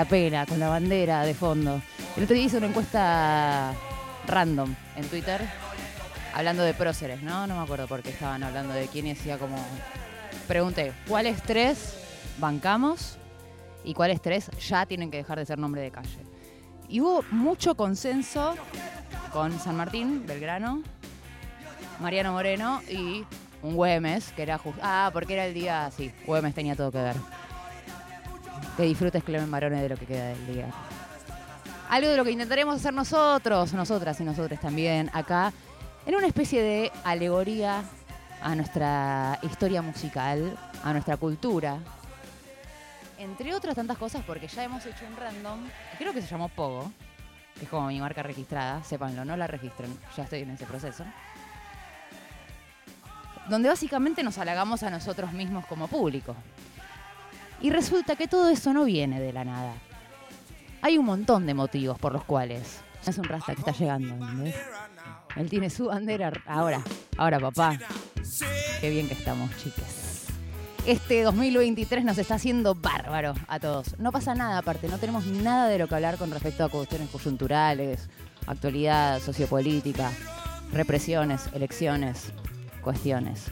carapela, 0.00 0.46
con 0.46 0.58
la 0.58 0.68
bandera 0.68 1.24
de 1.24 1.34
fondo. 1.34 1.82
El 2.16 2.24
otro 2.24 2.34
día 2.34 2.46
hice 2.46 2.56
una 2.56 2.68
encuesta 2.68 3.74
random 4.26 4.74
en 4.96 5.04
Twitter, 5.08 5.42
hablando 6.32 6.62
de 6.62 6.72
próceres, 6.72 7.22
¿no? 7.22 7.46
No 7.46 7.56
me 7.56 7.62
acuerdo 7.62 7.86
por 7.86 8.02
qué 8.02 8.08
estaban 8.08 8.42
hablando 8.42 8.72
de 8.72 8.86
quién 8.86 9.04
decía 9.04 9.36
como... 9.36 9.62
Pregunté, 10.48 10.94
¿cuáles 11.06 11.42
tres 11.42 11.98
bancamos 12.38 13.18
y 13.84 13.92
cuáles 13.92 14.22
tres 14.22 14.50
ya 14.66 14.86
tienen 14.86 15.10
que 15.10 15.18
dejar 15.18 15.38
de 15.38 15.44
ser 15.44 15.58
nombre 15.58 15.82
de 15.82 15.90
calle? 15.90 16.18
Y 16.88 17.02
hubo 17.02 17.22
mucho 17.30 17.74
consenso 17.74 18.54
con 19.34 19.60
San 19.60 19.76
Martín, 19.76 20.24
Belgrano, 20.26 20.82
Mariano 22.00 22.32
Moreno 22.32 22.80
y 22.88 23.26
un 23.60 23.74
Güemes, 23.74 24.32
que 24.32 24.42
era 24.44 24.56
justo. 24.56 24.80
Ah, 24.82 25.10
porque 25.12 25.34
era 25.34 25.44
el 25.44 25.52
día. 25.52 25.90
Sí, 25.94 26.10
Güemes 26.26 26.54
tenía 26.54 26.74
todo 26.74 26.90
que 26.90 27.02
ver. 27.02 27.16
Que 28.76 28.84
disfrutes, 28.84 29.22
Clemen 29.24 29.48
Marone, 29.48 29.82
de 29.82 29.88
lo 29.88 29.96
que 29.96 30.06
queda 30.06 30.28
del 30.28 30.46
día. 30.46 30.66
Algo 31.88 32.08
de 32.08 32.16
lo 32.16 32.24
que 32.24 32.30
intentaremos 32.30 32.76
hacer 32.76 32.94
nosotros, 32.94 33.72
nosotras 33.72 34.20
y 34.20 34.24
nosotros 34.24 34.60
también, 34.60 35.10
acá, 35.12 35.52
en 36.06 36.14
una 36.14 36.26
especie 36.26 36.62
de 36.62 36.92
alegoría 37.04 37.82
a 38.42 38.54
nuestra 38.54 39.38
historia 39.42 39.82
musical, 39.82 40.56
a 40.84 40.92
nuestra 40.92 41.16
cultura. 41.16 41.78
Entre 43.18 43.54
otras 43.54 43.74
tantas 43.74 43.98
cosas, 43.98 44.22
porque 44.26 44.48
ya 44.48 44.64
hemos 44.64 44.86
hecho 44.86 45.04
un 45.06 45.16
random, 45.16 45.60
creo 45.98 46.12
que 46.12 46.22
se 46.22 46.28
llamó 46.28 46.48
Pogo, 46.48 46.90
que 47.56 47.64
es 47.64 47.68
como 47.68 47.88
mi 47.88 48.00
marca 48.00 48.22
registrada, 48.22 48.82
sépanlo, 48.84 49.24
no 49.24 49.36
la 49.36 49.46
registren, 49.46 49.94
ya 50.16 50.22
estoy 50.22 50.40
en 50.40 50.50
ese 50.50 50.64
proceso 50.64 51.04
donde 53.50 53.68
básicamente 53.68 54.22
nos 54.22 54.38
halagamos 54.38 54.82
a 54.84 54.90
nosotros 54.90 55.32
mismos 55.32 55.66
como 55.66 55.88
público. 55.88 56.36
Y 57.60 57.70
resulta 57.70 58.16
que 58.16 58.28
todo 58.28 58.48
eso 58.48 58.72
no 58.72 58.84
viene 58.84 59.20
de 59.20 59.32
la 59.32 59.44
nada. 59.44 59.74
Hay 60.82 60.96
un 60.96 61.04
montón 61.04 61.46
de 61.46 61.54
motivos 61.54 61.98
por 61.98 62.12
los 62.12 62.24
cuales. 62.24 62.80
Es 63.06 63.18
un 63.18 63.24
rasta 63.24 63.54
que 63.54 63.60
está 63.60 63.72
llegando. 63.72 64.14
Él 65.36 65.50
tiene 65.50 65.70
su 65.70 65.86
bandera. 65.86 66.32
Ahora, 66.46 66.82
ahora 67.16 67.38
papá. 67.38 67.78
Qué 68.80 68.90
bien 68.90 69.08
que 69.08 69.14
estamos, 69.14 69.50
chicas. 69.58 70.26
Este 70.86 71.22
2023 71.22 72.04
nos 72.04 72.16
está 72.16 72.36
haciendo 72.36 72.74
bárbaro 72.74 73.34
a 73.48 73.60
todos. 73.60 73.98
No 73.98 74.12
pasa 74.12 74.34
nada 74.34 74.58
aparte, 74.58 74.88
no 74.88 74.98
tenemos 74.98 75.26
nada 75.26 75.68
de 75.68 75.78
lo 75.78 75.86
que 75.86 75.94
hablar 75.94 76.16
con 76.16 76.30
respecto 76.30 76.64
a 76.64 76.70
cuestiones 76.70 77.10
coyunturales, 77.10 78.08
actualidad 78.46 79.20
sociopolítica, 79.20 80.10
represiones, 80.72 81.50
elecciones, 81.52 82.32
cuestiones. 82.82 83.50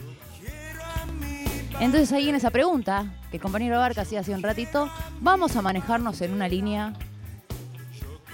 Entonces 1.79 2.11
ahí 2.11 2.27
en 2.27 2.35
esa 2.35 2.51
pregunta, 2.51 3.05
que 3.31 3.37
el 3.37 3.41
compañero 3.41 3.77
Barca 3.79 4.01
hacía 4.01 4.19
hace 4.19 4.33
un 4.33 4.43
ratito, 4.43 4.89
vamos 5.21 5.55
a 5.55 5.61
manejarnos 5.61 6.19
en 6.21 6.33
una 6.33 6.49
línea 6.49 6.93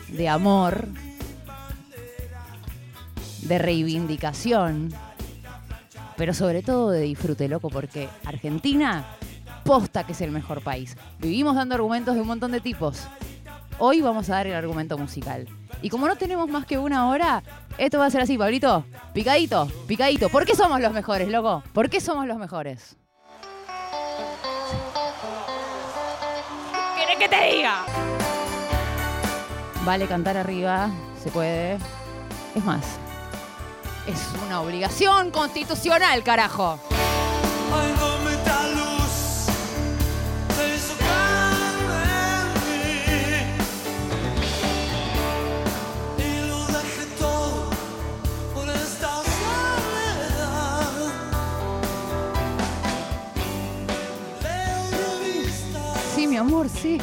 de 0.07 0.27
amor, 0.27 0.87
de 3.43 3.59
reivindicación, 3.59 4.91
pero 6.17 6.33
sobre 6.33 6.63
todo 6.63 6.89
de 6.89 7.01
disfrute, 7.01 7.47
loco, 7.47 7.69
porque 7.69 8.09
Argentina 8.25 9.05
posta 9.63 10.05
que 10.05 10.13
es 10.13 10.21
el 10.21 10.31
mejor 10.31 10.61
país. 10.61 10.97
Vivimos 11.19 11.55
dando 11.55 11.75
argumentos 11.75 12.15
de 12.15 12.21
un 12.21 12.27
montón 12.27 12.51
de 12.51 12.61
tipos. 12.61 13.03
Hoy 13.77 14.01
vamos 14.01 14.27
a 14.29 14.35
dar 14.35 14.47
el 14.47 14.55
argumento 14.55 14.97
musical. 14.97 15.47
Y 15.83 15.89
como 15.89 16.07
no 16.07 16.15
tenemos 16.15 16.49
más 16.49 16.65
que 16.65 16.79
una 16.79 17.09
hora, 17.09 17.43
esto 17.77 17.99
va 17.99 18.07
a 18.07 18.09
ser 18.09 18.21
así, 18.21 18.39
Pablito. 18.39 18.85
Picadito, 19.13 19.67
picadito. 19.85 20.29
¿Por 20.29 20.45
qué 20.45 20.55
somos 20.55 20.81
los 20.81 20.93
mejores, 20.93 21.27
loco? 21.27 21.61
¿Por 21.73 21.91
qué 21.91 22.01
somos 22.01 22.25
los 22.25 22.37
mejores? 22.37 22.97
¿Quieres 27.17 27.29
que 27.29 27.37
te 27.37 27.55
diga? 27.55 27.85
Vale 29.83 30.07
cantar 30.07 30.37
arriba, 30.37 30.89
se 31.21 31.29
puede. 31.31 31.77
Es 32.55 32.63
más, 32.63 32.83
es 34.07 34.19
una 34.45 34.61
obligación 34.61 35.31
constitucional, 35.31 36.23
carajo. 36.23 36.79
Mi 56.35 56.39
amor, 56.39 56.67
sí. 56.67 56.97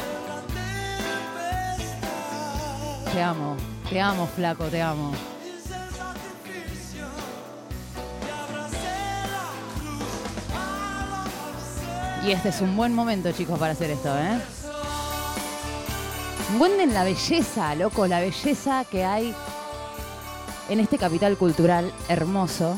Te 3.11 3.19
amo, 3.19 3.57
te 3.89 3.99
amo, 3.99 4.27
flaco, 4.27 4.65
te 4.65 4.79
amo. 4.79 5.11
Y 12.23 12.31
este 12.31 12.49
es 12.49 12.61
un 12.61 12.75
buen 12.75 12.93
momento, 12.93 13.31
chicos, 13.31 13.57
para 13.57 13.71
hacer 13.71 13.89
esto, 13.89 14.15
¿eh? 14.15 14.39
Encuentren 16.53 16.93
la 16.93 17.03
belleza, 17.03 17.73
loco, 17.73 18.05
la 18.05 18.19
belleza 18.19 18.85
que 18.85 19.03
hay 19.03 19.33
en 20.69 20.79
este 20.79 20.99
capital 20.99 21.37
cultural 21.37 21.91
hermoso. 22.07 22.77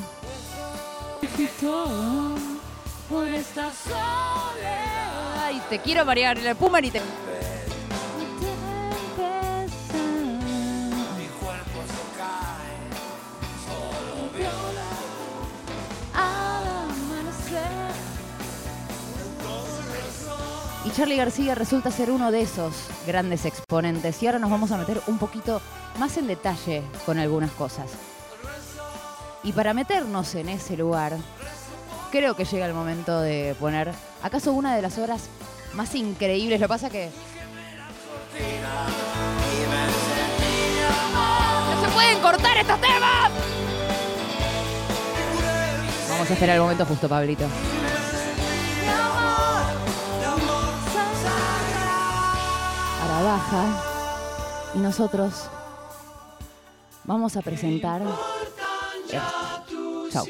Por 3.09 3.27
esta 3.27 3.69
Te 5.69 5.79
quiero 5.79 6.05
variar 6.05 6.37
el 6.37 6.55
puma 6.55 6.79
y 6.81 6.91
te. 6.91 7.01
Y 20.85 20.91
Charlie 20.91 21.15
García 21.15 21.55
resulta 21.55 21.89
ser 21.89 22.11
uno 22.11 22.31
de 22.31 22.41
esos 22.41 22.75
grandes 23.07 23.45
exponentes. 23.45 24.21
Y 24.21 24.27
ahora 24.27 24.39
nos 24.39 24.51
vamos 24.51 24.71
a 24.71 24.77
meter 24.77 25.01
un 25.07 25.17
poquito 25.17 25.61
más 25.97 26.15
en 26.17 26.27
detalle 26.27 26.83
con 27.05 27.17
algunas 27.17 27.51
cosas. 27.51 27.91
Y 29.43 29.51
para 29.51 29.73
meternos 29.73 30.35
en 30.35 30.49
ese 30.49 30.77
lugar, 30.77 31.17
creo 32.11 32.35
que 32.35 32.45
llega 32.45 32.65
el 32.65 32.73
momento 32.73 33.19
de 33.19 33.55
poner, 33.59 33.91
acaso 34.25 34.53
una 34.53 34.75
de 34.75 34.81
las 34.81 34.97
obras 34.97 35.29
más 35.73 35.93
increíbles. 35.93 36.59
Lo 36.59 36.67
pasa 36.67 36.89
que... 36.89 37.11
¡No 41.69 41.85
se 41.85 41.93
pueden 41.93 42.19
cortar 42.21 42.57
estos 42.57 42.81
temas! 42.81 43.31
Vamos 46.09 46.29
a 46.29 46.33
esperar 46.33 46.55
el 46.55 46.61
momento 46.63 46.85
justo, 46.85 47.07
Pablito. 47.07 47.45
Ahora 53.01 53.23
baja 53.23 53.83
y 54.73 54.79
nosotros 54.79 55.49
vamos 57.03 57.37
a 57.37 57.41
presentar 57.41 58.01
esto. 59.11 60.11
Chao. 60.11 60.25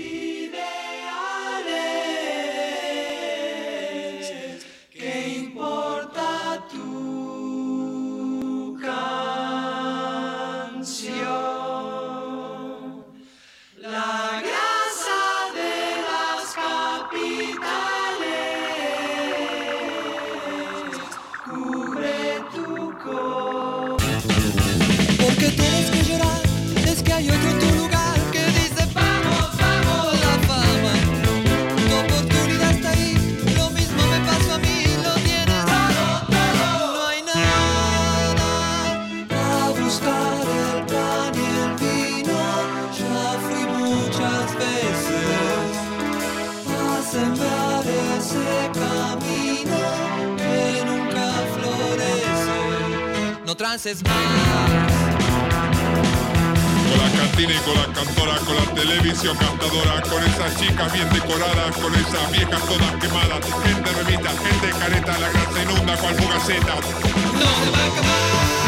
Más. 53.85 54.01
Con 56.89 56.97
la 56.97 57.11
cantina 57.19 57.53
y 57.53 57.57
con 57.57 57.75
la 57.75 57.93
cantora, 57.93 58.37
con 58.39 58.55
la 58.55 58.65
televisión 58.73 59.37
cantadora, 59.37 60.01
con 60.01 60.23
esas 60.23 60.59
chicas 60.59 60.91
bien 60.91 61.07
decoradas, 61.13 61.75
con 61.75 61.93
esas 61.93 62.31
viejas 62.31 62.61
todas 62.65 62.95
quemadas, 62.95 63.45
gente 63.63 63.91
revista, 63.91 64.29
gente 64.29 64.79
careta, 64.79 65.17
la 65.19 65.29
grasa 65.29 65.61
inunda 65.61 65.97
cual 65.97 66.15
fugaceta. 66.15 66.75
No 66.75 67.45
se 67.63 67.71
va 67.71 67.77
a 67.77 67.87
acabar. 67.87 68.64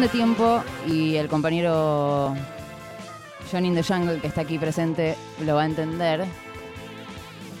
De 0.00 0.08
tiempo 0.08 0.60
y 0.88 1.14
el 1.14 1.28
compañero 1.28 2.34
Johnny 3.50 3.68
in 3.68 3.74
the 3.76 3.82
Jungle, 3.82 4.18
que 4.18 4.26
está 4.26 4.40
aquí 4.40 4.58
presente, 4.58 5.14
lo 5.44 5.54
va 5.54 5.62
a 5.62 5.66
entender. 5.66 6.24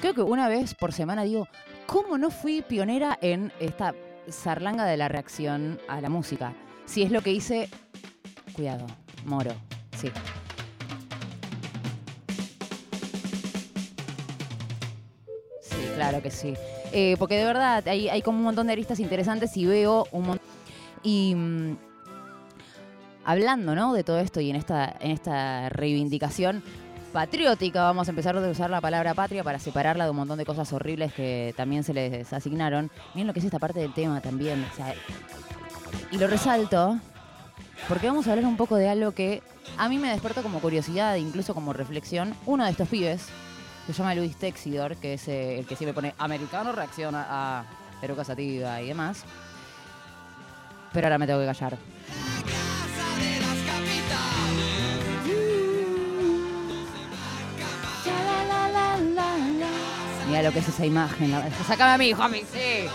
Creo 0.00 0.14
que 0.14 0.22
una 0.22 0.48
vez 0.48 0.74
por 0.74 0.92
semana 0.92 1.22
digo, 1.22 1.46
¿cómo 1.86 2.18
no 2.18 2.30
fui 2.30 2.62
pionera 2.62 3.16
en 3.20 3.52
esta 3.60 3.94
zarlanga 4.28 4.84
de 4.84 4.96
la 4.96 5.06
reacción 5.06 5.78
a 5.86 6.00
la 6.00 6.08
música? 6.08 6.54
Si 6.86 7.02
es 7.02 7.12
lo 7.12 7.22
que 7.22 7.30
hice, 7.30 7.68
cuidado, 8.52 8.86
moro, 9.24 9.52
sí. 9.96 10.10
Sí, 15.60 15.76
claro 15.94 16.20
que 16.20 16.32
sí. 16.32 16.54
Eh, 16.92 17.14
porque 17.20 17.36
de 17.36 17.44
verdad 17.44 17.86
hay, 17.86 18.08
hay 18.08 18.22
como 18.22 18.38
un 18.38 18.44
montón 18.44 18.66
de 18.66 18.72
aristas 18.72 18.98
interesantes 18.98 19.56
y 19.56 19.66
veo 19.66 20.08
un 20.10 20.26
montón... 20.26 20.46
Y 21.04 21.34
mm, 21.36 21.76
hablando 23.24 23.74
¿no? 23.74 23.92
de 23.92 24.04
todo 24.04 24.18
esto 24.18 24.40
y 24.40 24.50
en 24.50 24.56
esta, 24.56 24.96
en 25.00 25.10
esta 25.10 25.68
reivindicación 25.68 26.62
patriótica, 27.12 27.82
vamos 27.82 28.08
a 28.08 28.10
empezar 28.10 28.36
a 28.36 28.40
usar 28.40 28.70
la 28.70 28.80
palabra 28.80 29.14
patria 29.14 29.44
para 29.44 29.58
separarla 29.58 30.04
de 30.04 30.10
un 30.10 30.16
montón 30.16 30.36
de 30.36 30.44
cosas 30.44 30.72
horribles 30.72 31.12
que 31.14 31.54
también 31.56 31.84
se 31.84 31.94
les 31.94 32.32
asignaron. 32.32 32.90
Miren 33.14 33.28
lo 33.28 33.32
que 33.32 33.38
es 33.38 33.44
esta 33.44 33.60
parte 33.60 33.80
del 33.80 33.94
tema 33.94 34.20
también. 34.20 34.66
y 36.10 36.18
lo 36.18 36.26
resalto 36.26 36.98
porque 37.88 38.06
vamos 38.06 38.26
a 38.26 38.30
hablar 38.30 38.46
un 38.46 38.56
poco 38.56 38.76
de 38.76 38.88
algo 38.88 39.12
que 39.12 39.42
a 39.76 39.88
mí 39.88 39.98
me 39.98 40.10
despertó 40.10 40.42
como 40.42 40.60
curiosidad, 40.60 41.16
incluso 41.16 41.54
como 41.54 41.72
reflexión. 41.72 42.34
Uno 42.46 42.64
de 42.64 42.70
estos 42.70 42.88
pibes, 42.88 43.26
se 43.86 43.92
llama 43.92 44.14
Luis 44.14 44.36
Texidor, 44.36 44.96
que 44.96 45.14
es 45.14 45.28
eh, 45.28 45.58
el 45.58 45.66
que 45.66 45.76
siempre 45.76 45.94
pone 45.94 46.14
americano 46.18 46.72
reacciona 46.72 47.26
a 47.28 47.64
Eruca 48.02 48.24
Sativa 48.24 48.80
y 48.80 48.88
demás. 48.88 49.24
Pero 50.92 51.06
ahora 51.06 51.18
me 51.18 51.26
tengo 51.26 51.40
que 51.40 51.46
callar. 51.46 51.76
Mira 60.34 60.48
lo 60.48 60.52
que 60.52 60.58
es 60.58 60.68
esa 60.68 60.84
imagen. 60.84 61.30
Sácame 61.64 61.92
a 61.92 61.98
mí, 61.98 62.08
hijo, 62.08 62.20
a 62.20 62.28
mí, 62.28 62.40
sí. 62.40 62.88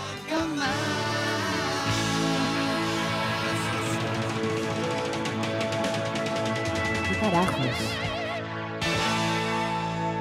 ¿Qué 7.08 7.16
carajos? 7.18 7.56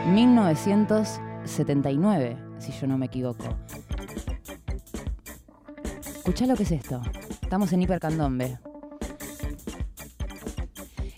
1979, 0.06 2.38
si 2.58 2.72
yo 2.72 2.88
no 2.88 2.98
me 2.98 3.08
equivoco. 3.08 3.54
Escucha 6.00 6.46
lo 6.46 6.56
que 6.56 6.64
es 6.64 6.72
esto. 6.72 7.02
Estamos 7.42 7.74
en 7.74 7.82
Hipercandombe. 7.82 8.60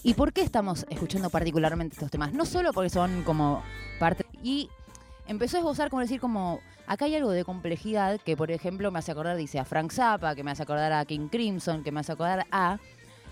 ¿Y 0.01 0.15
por 0.15 0.33
qué 0.33 0.41
estamos 0.41 0.87
escuchando 0.89 1.29
particularmente 1.29 1.93
estos 1.93 2.09
temas? 2.09 2.33
No 2.33 2.47
solo 2.47 2.73
porque 2.73 2.89
son 2.89 3.21
como 3.21 3.61
parte... 3.99 4.25
Y 4.41 4.67
empezó 5.31 5.57
a 5.57 5.59
esbozar 5.61 5.89
como 5.89 6.01
decir 6.01 6.19
como, 6.19 6.59
acá 6.87 7.05
hay 7.05 7.15
algo 7.15 7.31
de 7.31 7.45
complejidad 7.45 8.19
que 8.19 8.35
por 8.35 8.51
ejemplo 8.51 8.91
me 8.91 8.99
hace 8.99 9.11
acordar, 9.11 9.37
dice, 9.37 9.59
a 9.59 9.65
Frank 9.65 9.91
Zappa, 9.91 10.35
que 10.35 10.43
me 10.43 10.51
hace 10.51 10.63
acordar 10.63 10.91
a 10.91 11.05
King 11.05 11.29
Crimson, 11.29 11.83
que 11.83 11.91
me 11.91 12.01
hace 12.01 12.11
acordar 12.11 12.45
a... 12.51 12.79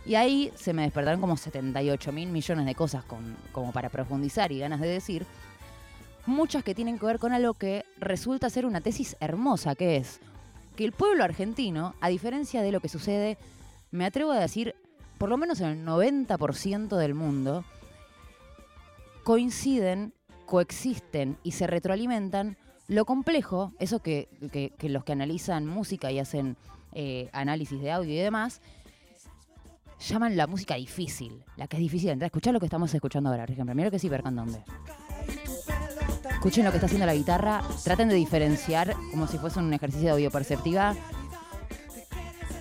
Y 0.06 0.16
ahí 0.16 0.52
se 0.56 0.74
me 0.74 0.84
despertaron 0.84 1.20
como 1.20 1.36
78 1.36 2.12
mil 2.14 2.30
millones 2.30 2.66
de 2.66 2.74
cosas 2.74 3.04
con, 3.04 3.36
como 3.52 3.74
para 3.74 3.90
profundizar 3.90 4.52
y 4.52 4.60
ganas 4.60 4.80
de 4.80 4.88
decir. 4.88 5.26
Muchas 6.26 6.64
que 6.64 6.74
tienen 6.74 6.98
que 6.98 7.06
ver 7.06 7.20
con 7.20 7.34
algo 7.34 7.54
que 7.54 7.84
resulta 7.98 8.50
ser 8.50 8.66
una 8.66 8.82
tesis 8.82 9.18
hermosa, 9.20 9.76
que 9.76 9.98
es 9.98 10.22
que 10.78 10.86
el 10.86 10.94
pueblo 10.94 11.26
argentino, 11.26 11.96
a 12.00 12.08
diferencia 12.08 12.62
de 12.62 12.72
lo 12.72 12.80
que 12.80 12.88
sucede, 12.88 13.38
me 13.92 14.06
atrevo 14.06 14.32
a 14.32 14.40
decir, 14.40 14.74
por 15.18 15.28
lo 15.28 15.38
menos 15.38 15.60
en 15.60 15.68
el 15.68 15.86
90% 15.86 16.96
del 16.96 17.14
mundo, 17.14 17.66
coinciden 19.24 20.14
coexisten 20.50 21.38
y 21.44 21.52
se 21.52 21.68
retroalimentan, 21.68 22.58
lo 22.88 23.06
complejo, 23.06 23.72
eso 23.78 24.00
que, 24.00 24.28
los 24.82 25.04
que 25.04 25.12
analizan 25.12 25.68
música 25.68 26.12
y 26.12 26.18
hacen 26.18 26.58
eh, 26.92 27.30
análisis 27.34 27.80
de 27.80 27.92
audio 27.92 28.12
y 28.12 28.18
demás, 28.18 28.60
llaman 30.00 30.36
la 30.36 30.48
música 30.48 30.74
difícil, 30.74 31.44
la 31.56 31.68
que 31.68 31.78
es 31.78 31.82
difícil 31.82 32.08
de 32.08 32.14
entrar. 32.14 32.28
Escuchá 32.30 32.52
lo 32.52 32.60
que 32.60 32.66
estamos 32.66 32.92
escuchando 32.92 33.30
ahora, 33.30 33.44
por 33.44 33.52
ejemplo. 33.52 33.76
Mira 33.76 33.86
lo 33.86 33.92
que 33.92 33.98
es 33.98 34.04
Hipercandombe. 34.04 34.64
Escuchen 36.32 36.66
lo 36.66 36.72
que 36.72 36.78
está 36.78 36.88
haciendo 36.88 37.06
la 37.06 37.14
guitarra. 37.14 37.62
Traten 37.84 38.10
de 38.10 38.16
diferenciar 38.16 38.96
como 39.12 39.28
si 39.28 39.38
fuese 39.38 39.60
un 39.60 39.72
ejercicio 39.72 40.08
de 40.08 40.12
audio 40.14 40.32
perceptiva. 40.32 40.96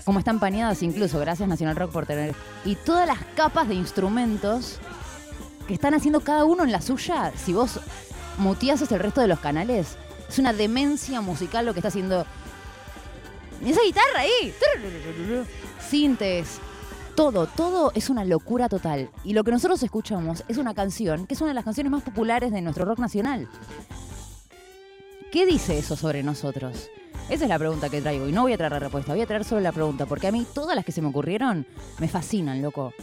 Como 0.05 0.19
están 0.19 0.41
paneadas 0.41 0.83
incluso, 0.83 1.19
gracias 1.21 1.49
Nacional 1.49 1.77
Rock 1.77 1.93
por 1.93 2.05
tener. 2.05 2.35
Y 2.67 2.75
todas 2.75 3.07
las 3.07 3.19
capas 3.35 3.67
de 3.67 3.77
instrumentos 3.77 4.79
que 5.69 5.75
están 5.75 5.95
haciendo 5.95 6.21
cada 6.21 6.45
uno 6.45 6.65
en 6.65 6.73
la 6.73 6.81
suya, 6.81 7.31
si 7.37 7.53
vos 7.53 7.79
muteases 8.39 8.91
el 8.91 9.01
resto 9.01 9.21
de 9.21 9.29
los 9.29 9.39
canales, 9.39 9.97
es 10.27 10.39
una 10.39 10.55
demencia 10.55 11.21
musical 11.21 11.67
lo 11.67 11.75
que 11.75 11.81
está 11.81 11.89
haciendo. 11.89 12.25
Esa 13.65 13.83
guitarra 13.83 14.21
ahí. 14.21 14.55
Sintes. 15.89 16.59
Todo, 17.15 17.47
todo 17.47 17.93
es 17.95 18.09
una 18.09 18.25
locura 18.25 18.69
total. 18.69 19.11
Y 19.25 19.35
lo 19.35 19.45
que 19.45 19.51
nosotros 19.51 19.83
escuchamos 19.83 20.43
es 20.49 20.57
una 20.57 20.73
canción 20.73 21.27
que 21.27 21.35
es 21.35 21.41
una 21.41 21.51
de 21.51 21.55
las 21.55 21.65
canciones 21.65 21.93
más 21.93 22.03
populares 22.03 22.51
de 22.51 22.63
nuestro 22.63 22.87
rock 22.87 22.99
nacional. 22.99 23.49
¿Qué 25.31 25.45
dice 25.45 25.79
eso 25.79 25.97
sobre 25.97 26.23
nosotros? 26.23 26.89
Esa 27.29 27.45
es 27.45 27.49
la 27.49 27.59
pregunta 27.59 27.91
que 27.91 28.01
traigo 28.01 28.27
y 28.27 28.33
no 28.33 28.43
voy 28.43 28.55
a 28.55 28.57
traer 28.57 28.73
la 28.73 28.79
respuesta, 28.79 29.13
voy 29.13 29.21
a 29.21 29.27
traer 29.27 29.45
solo 29.45 29.61
la 29.61 29.73
pregunta, 29.73 30.07
porque 30.07 30.29
a 30.29 30.33
mí 30.33 30.47
todas 30.55 30.75
las 30.75 30.85
que 30.85 30.93
se 30.93 31.03
me 31.03 31.09
ocurrieron 31.09 31.67
me 31.99 32.09
fascinan, 32.09 32.63
loco. 32.63 32.95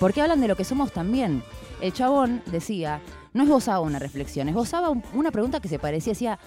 Porque 0.00 0.22
hablan 0.22 0.40
de 0.40 0.48
lo 0.48 0.56
que 0.56 0.64
somos 0.64 0.92
también. 0.92 1.42
El 1.80 1.92
chabón 1.92 2.42
decía, 2.46 3.00
no 3.32 3.44
esbozaba 3.44 3.80
una 3.80 3.98
reflexión, 3.98 4.48
esbozaba 4.48 4.90
una 5.12 5.30
pregunta 5.30 5.60
que 5.60 5.68
se 5.68 5.78
parecía, 5.78 6.12
decía, 6.12 6.38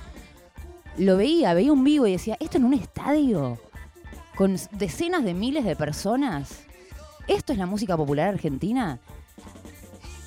lo 0.97 1.17
veía, 1.17 1.53
veía 1.53 1.71
un 1.71 1.83
vivo 1.83 2.07
y 2.07 2.13
decía, 2.13 2.37
¿esto 2.39 2.57
en 2.57 2.65
un 2.65 2.73
estadio? 2.73 3.57
Con 4.35 4.57
decenas 4.71 5.23
de 5.23 5.33
miles 5.33 5.65
de 5.65 5.75
personas. 5.75 6.63
¿Esto 7.27 7.53
es 7.53 7.59
la 7.59 7.65
música 7.65 7.95
popular 7.95 8.27
argentina? 8.27 8.99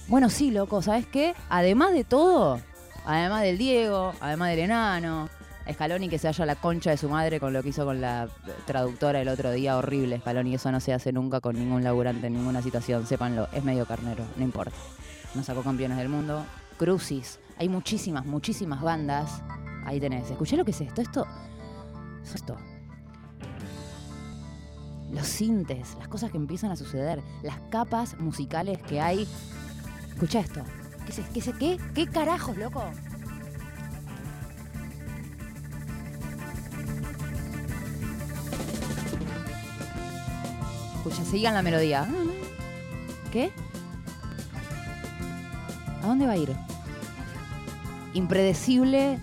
Bueno, 0.08 0.28
sí, 0.30 0.50
loco, 0.50 0.82
¿sabes 0.82 1.06
qué? 1.06 1.34
Además 1.48 1.92
de 1.92 2.04
todo, 2.04 2.60
además 3.06 3.42
del 3.42 3.58
Diego, 3.58 4.12
además 4.20 4.50
del 4.50 4.60
enano, 4.60 5.28
Scaloni 5.72 6.08
que 6.08 6.18
se 6.18 6.28
haya 6.28 6.44
la 6.44 6.56
concha 6.56 6.90
de 6.90 6.96
su 6.96 7.08
madre 7.08 7.40
con 7.40 7.52
lo 7.52 7.62
que 7.62 7.70
hizo 7.70 7.84
con 7.84 8.00
la 8.00 8.28
traductora 8.66 9.20
el 9.20 9.28
otro 9.28 9.50
día, 9.50 9.76
horrible 9.76 10.20
Scaloni, 10.20 10.54
eso 10.54 10.70
no 10.70 10.80
se 10.80 10.92
hace 10.92 11.12
nunca 11.12 11.40
con 11.40 11.56
ningún 11.58 11.82
laburante 11.82 12.26
en 12.26 12.34
ninguna 12.34 12.60
situación, 12.60 13.06
sépanlo, 13.06 13.48
es 13.52 13.64
medio 13.64 13.86
carnero, 13.86 14.24
no 14.36 14.44
importa. 14.44 14.76
Nos 15.34 15.46
sacó 15.46 15.62
campeones 15.62 15.96
del 15.98 16.08
mundo, 16.08 16.44
Crucis, 16.76 17.40
hay 17.58 17.68
muchísimas, 17.68 18.26
muchísimas 18.26 18.82
bandas, 18.82 19.42
ahí 19.86 20.00
tenés, 20.00 20.30
escuché 20.30 20.56
lo 20.56 20.64
que 20.64 20.72
es 20.72 20.80
esto, 20.80 21.00
esto, 21.00 21.26
esto. 22.34 22.56
Los 25.12 25.26
sintes, 25.26 25.96
las 25.98 26.08
cosas 26.08 26.32
que 26.32 26.36
empiezan 26.36 26.72
a 26.72 26.76
suceder, 26.76 27.22
las 27.42 27.58
capas 27.70 28.18
musicales 28.18 28.78
que 28.82 29.00
hay. 29.00 29.28
Escucha 30.08 30.40
esto. 30.40 30.60
¿Qué, 31.06 31.40
qué, 31.40 31.52
qué, 31.52 31.78
qué 31.94 32.06
carajos, 32.08 32.56
loco? 32.56 32.82
Escucha, 41.06 41.22
sigan 41.22 41.52
la 41.52 41.60
melodía. 41.60 42.08
¿Qué? 43.30 43.52
¿A 46.02 46.06
dónde 46.06 46.24
va 46.24 46.32
a 46.32 46.36
ir? 46.38 46.56
Impredecible, 48.14 49.18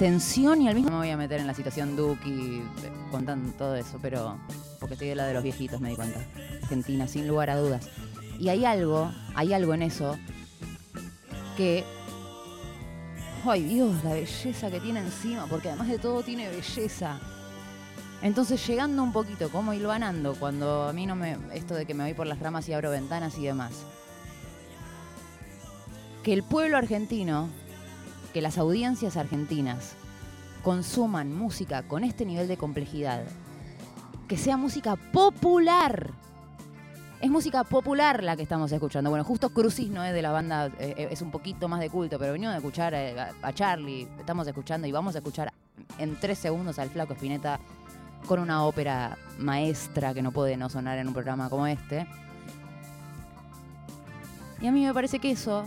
tensión 0.00 0.60
y 0.60 0.66
al 0.68 0.74
mismo... 0.74 0.90
No 0.90 0.96
me 0.96 1.02
voy 1.04 1.12
a 1.12 1.16
meter 1.16 1.38
en 1.38 1.46
la 1.46 1.54
situación 1.54 1.94
Duki 1.94 2.60
contando 3.12 3.52
todo 3.52 3.76
eso, 3.76 4.00
pero... 4.02 4.36
Porque 4.80 4.94
estoy 4.94 5.06
de 5.06 5.14
la 5.14 5.28
de 5.28 5.34
los 5.34 5.44
viejitos, 5.44 5.80
me 5.80 5.90
di 5.90 5.94
cuenta. 5.94 6.26
Argentina, 6.64 7.06
sin 7.06 7.28
lugar 7.28 7.50
a 7.50 7.56
dudas. 7.56 7.88
Y 8.40 8.48
hay 8.48 8.64
algo, 8.64 9.12
hay 9.36 9.54
algo 9.54 9.74
en 9.74 9.82
eso 9.82 10.18
que... 11.56 11.84
Ay 13.44 13.62
Dios, 13.62 14.02
la 14.02 14.14
belleza 14.14 14.72
que 14.72 14.80
tiene 14.80 14.98
encima, 14.98 15.46
porque 15.46 15.68
además 15.68 15.86
de 15.86 16.00
todo 16.00 16.24
tiene 16.24 16.48
belleza. 16.48 17.20
Entonces 18.20 18.66
llegando 18.66 19.02
un 19.02 19.12
poquito, 19.12 19.48
como 19.50 19.72
hilvanando, 19.74 20.34
cuando 20.34 20.88
a 20.88 20.92
mí 20.92 21.06
no 21.06 21.14
me... 21.14 21.36
Esto 21.54 21.74
de 21.74 21.86
que 21.86 21.94
me 21.94 22.04
voy 22.04 22.14
por 22.14 22.26
las 22.26 22.40
ramas 22.40 22.68
y 22.68 22.72
abro 22.72 22.90
ventanas 22.90 23.38
y 23.38 23.44
demás. 23.44 23.72
Que 26.24 26.32
el 26.32 26.42
pueblo 26.42 26.76
argentino, 26.76 27.48
que 28.32 28.42
las 28.42 28.58
audiencias 28.58 29.16
argentinas 29.16 29.92
consuman 30.62 31.32
música 31.32 31.84
con 31.84 32.02
este 32.02 32.26
nivel 32.26 32.48
de 32.48 32.56
complejidad, 32.56 33.22
que 34.26 34.36
sea 34.36 34.56
música 34.56 34.96
popular. 34.96 36.10
Es 37.20 37.30
música 37.30 37.62
popular 37.64 38.22
la 38.24 38.36
que 38.36 38.42
estamos 38.42 38.70
escuchando. 38.72 39.10
Bueno, 39.10 39.24
justo 39.24 39.50
Crucis 39.50 39.90
no 39.90 40.04
es 40.04 40.12
de 40.12 40.22
la 40.22 40.32
banda, 40.32 40.66
eh, 40.78 40.94
eh, 40.96 41.08
es 41.10 41.22
un 41.22 41.30
poquito 41.30 41.68
más 41.68 41.80
de 41.80 41.88
culto, 41.88 42.18
pero 42.18 42.32
venimos 42.32 42.54
a 42.54 42.58
escuchar 42.58 42.94
eh, 42.94 43.18
a, 43.18 43.32
a 43.42 43.52
Charlie, 43.52 44.08
estamos 44.18 44.46
escuchando 44.46 44.88
y 44.88 44.92
vamos 44.92 45.14
a 45.14 45.18
escuchar 45.18 45.52
en 45.98 46.18
tres 46.20 46.38
segundos 46.38 46.78
al 46.78 46.90
flaco 46.90 47.14
Spinetta 47.14 47.60
con 48.26 48.40
una 48.40 48.64
ópera 48.64 49.16
maestra 49.38 50.12
que 50.14 50.22
no 50.22 50.32
puede 50.32 50.56
no 50.56 50.68
sonar 50.68 50.98
en 50.98 51.08
un 51.08 51.14
programa 51.14 51.48
como 51.48 51.66
este. 51.66 52.06
Y 54.60 54.66
a 54.66 54.72
mí 54.72 54.84
me 54.84 54.92
parece 54.92 55.18
que 55.18 55.30
eso 55.30 55.64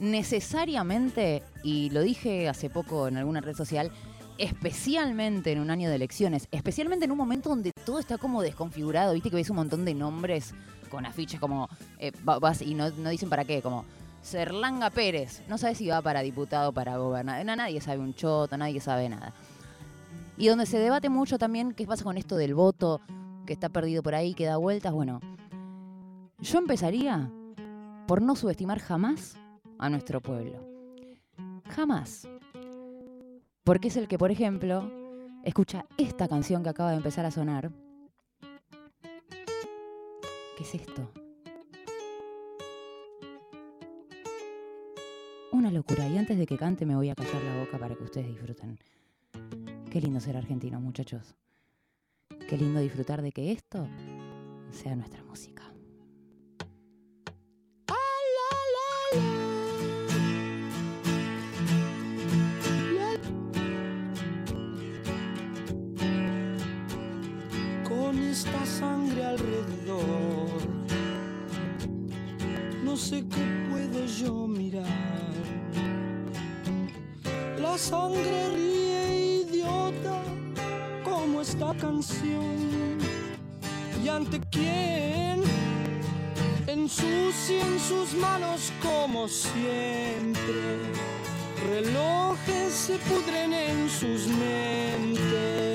necesariamente, 0.00 1.42
y 1.62 1.90
lo 1.90 2.00
dije 2.02 2.48
hace 2.48 2.70
poco 2.70 3.08
en 3.08 3.16
alguna 3.16 3.40
red 3.40 3.54
social, 3.56 3.90
especialmente 4.38 5.52
en 5.52 5.60
un 5.60 5.70
año 5.70 5.88
de 5.88 5.96
elecciones, 5.96 6.48
especialmente 6.50 7.04
en 7.04 7.12
un 7.12 7.18
momento 7.18 7.48
donde 7.48 7.72
todo 7.84 7.98
está 8.00 8.18
como 8.18 8.42
desconfigurado, 8.42 9.12
viste 9.14 9.30
que 9.30 9.36
ves 9.36 9.50
un 9.50 9.56
montón 9.56 9.84
de 9.84 9.94
nombres 9.94 10.54
con 10.90 11.06
afiches 11.06 11.38
como, 11.40 11.68
eh, 11.98 12.12
va- 12.28 12.38
vas 12.38 12.62
y 12.62 12.74
no, 12.74 12.90
dicen 12.90 13.28
para 13.28 13.44
qué, 13.44 13.62
como 13.62 13.84
Serlanga 14.22 14.90
Pérez, 14.90 15.42
no 15.48 15.58
sabes 15.58 15.78
si 15.78 15.88
va 15.88 16.00
para 16.02 16.20
diputado, 16.22 16.72
para 16.72 16.96
gobernador, 16.96 17.44
Na- 17.44 17.56
nadie 17.56 17.80
sabe 17.80 17.98
un 18.00 18.14
choto, 18.14 18.56
nadie 18.56 18.80
sabe 18.80 19.08
nada. 19.08 19.32
Y 20.36 20.48
donde 20.48 20.66
se 20.66 20.78
debate 20.78 21.08
mucho 21.08 21.38
también 21.38 21.72
qué 21.72 21.86
pasa 21.86 22.04
con 22.04 22.16
esto 22.16 22.36
del 22.36 22.54
voto 22.54 23.00
que 23.46 23.52
está 23.52 23.68
perdido 23.68 24.02
por 24.02 24.14
ahí, 24.14 24.34
que 24.34 24.46
da 24.46 24.56
vueltas, 24.56 24.92
bueno, 24.92 25.20
yo 26.40 26.58
empezaría 26.58 27.30
por 28.06 28.20
no 28.20 28.34
subestimar 28.34 28.80
jamás 28.80 29.36
a 29.78 29.88
nuestro 29.88 30.20
pueblo. 30.20 30.58
Jamás. 31.68 32.28
Porque 33.62 33.88
es 33.88 33.96
el 33.96 34.08
que, 34.08 34.18
por 34.18 34.30
ejemplo, 34.30 34.90
escucha 35.44 35.86
esta 35.96 36.28
canción 36.28 36.62
que 36.62 36.70
acaba 36.70 36.90
de 36.90 36.96
empezar 36.96 37.24
a 37.24 37.30
sonar. 37.30 37.70
¿Qué 40.56 40.62
es 40.62 40.74
esto? 40.74 41.10
Una 45.52 45.70
locura. 45.70 46.06
Y 46.08 46.18
antes 46.18 46.36
de 46.36 46.46
que 46.46 46.58
cante 46.58 46.84
me 46.84 46.96
voy 46.96 47.10
a 47.10 47.14
callar 47.14 47.42
la 47.42 47.60
boca 47.60 47.78
para 47.78 47.94
que 47.94 48.04
ustedes 48.04 48.26
disfruten. 48.26 48.78
Qué 49.94 50.00
lindo 50.00 50.18
ser 50.18 50.36
argentino, 50.36 50.80
muchachos. 50.80 51.36
Qué 52.48 52.58
lindo 52.58 52.80
disfrutar 52.80 53.22
de 53.22 53.30
que 53.30 53.52
esto 53.52 53.86
sea 54.72 54.96
nuestra 54.96 55.22
música. 55.22 55.73
Esta 81.54 81.74
canción. 81.74 82.98
¿Y 84.02 84.08
ante 84.08 84.40
quién? 84.50 85.42
Ensucien 86.66 87.78
sus 87.78 88.14
manos 88.14 88.72
como 88.82 89.28
siempre. 89.28 90.80
Relojes 91.70 92.72
se 92.72 92.96
pudren 92.98 93.52
en 93.52 93.88
sus 93.88 94.26
mentes 94.26 95.73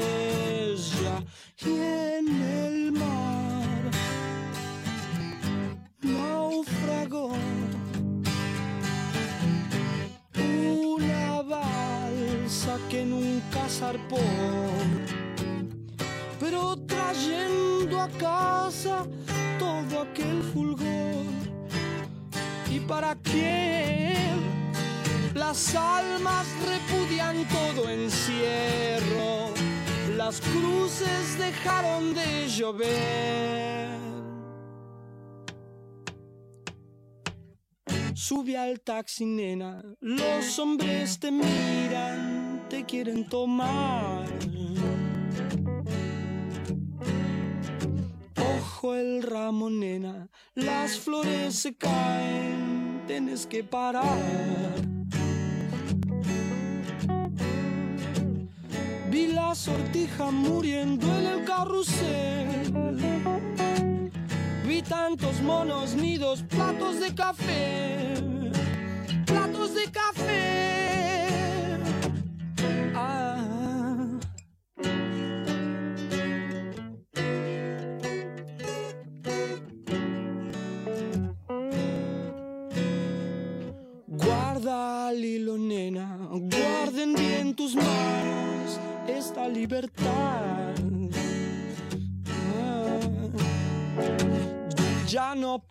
las 25.60 25.76
almas 25.76 26.48
repudian 26.66 27.46
todo 27.50 27.90
encierro 27.90 29.52
las 30.16 30.40
cruces 30.42 31.38
dejaron 31.38 32.14
de 32.14 32.48
llover. 32.48 33.90
Sube 38.14 38.58
al 38.58 38.80
taxi, 38.82 39.26
nena. 39.26 39.82
Los 40.00 40.60
hombres 40.60 41.20
te 41.20 41.32
miran, 41.32 42.66
te 42.70 42.86
quieren 42.86 43.28
tomar. 43.28 44.28
Ojo 48.38 48.96
el 48.96 49.24
ramo, 49.24 49.70
nena. 49.70 50.30
Las 50.54 51.00
flores 51.00 51.56
se 51.56 51.76
caen, 51.76 53.04
tienes 53.08 53.46
que 53.46 53.64
parar. 53.64 54.89
La 59.50 59.56
sortija 59.56 60.30
muriendo 60.30 61.08
en 61.18 61.26
el 61.26 61.44
carrusel. 61.44 62.72
Vi 64.64 64.84
tantos 64.84 65.42
monos, 65.42 65.96
nidos, 65.96 66.44
platos 66.44 67.00
de 67.00 67.16
café. 67.16 68.14
Platos 69.26 69.74
de 69.74 69.86
café. 69.92 70.59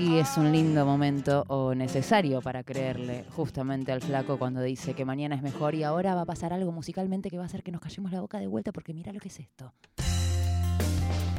Y 0.00 0.16
es 0.16 0.36
un 0.38 0.50
lindo 0.50 0.86
momento 0.86 1.44
o 1.48 1.74
necesario 1.74 2.40
para 2.40 2.64
creerle 2.64 3.26
justamente 3.36 3.92
al 3.92 4.00
flaco 4.00 4.38
cuando 4.38 4.62
dice 4.62 4.94
que 4.94 5.04
mañana 5.04 5.34
es 5.34 5.42
mejor 5.42 5.74
y 5.74 5.84
ahora 5.84 6.14
va 6.14 6.22
a 6.22 6.24
pasar 6.24 6.54
algo 6.54 6.72
musicalmente 6.72 7.28
que 7.28 7.36
va 7.36 7.42
a 7.42 7.46
hacer 7.46 7.62
que 7.62 7.70
nos 7.70 7.82
callemos 7.82 8.10
la 8.10 8.22
boca 8.22 8.40
de 8.40 8.46
vuelta 8.46 8.72
porque 8.72 8.94
mira 8.94 9.12
lo 9.12 9.20
que 9.20 9.28
es 9.28 9.40
esto. 9.40 9.74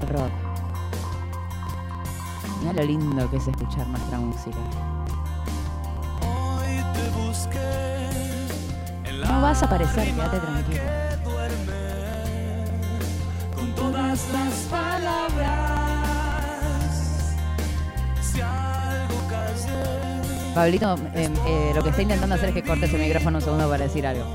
Rock. 0.08 0.32
Mira 2.60 2.74
lo 2.74 2.84
lindo 2.84 3.28
que 3.32 3.38
es 3.38 3.48
escuchar 3.48 3.88
nuestra 3.88 4.20
música. 4.20 4.60
Hoy 6.22 6.84
te 6.94 7.10
el 9.10 9.22
No 9.22 9.42
vas 9.42 9.64
a 9.64 9.66
aparecer, 9.66 10.14
quédate 10.14 10.38
tranquilo. 10.38 10.82
con 13.56 13.74
todas 13.74 14.32
las 14.32 14.54
palabras. 14.70 15.91
Pablito, 20.54 20.96
eh, 21.16 21.30
eh, 21.48 21.72
lo 21.74 21.82
que 21.82 21.90
está 21.90 22.02
intentando 22.02 22.36
hacer 22.36 22.50
es 22.50 22.56
que 22.56 22.64
cortes 22.64 22.94
el 22.94 23.02
micrófono 23.02 23.38
un 23.38 23.44
segundo 23.44 23.70
para 23.70 23.84
decir 23.86 24.06
algo. 24.06 24.26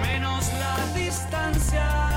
menos 0.00 0.50
la 0.58 0.98
distancia. 0.98 2.10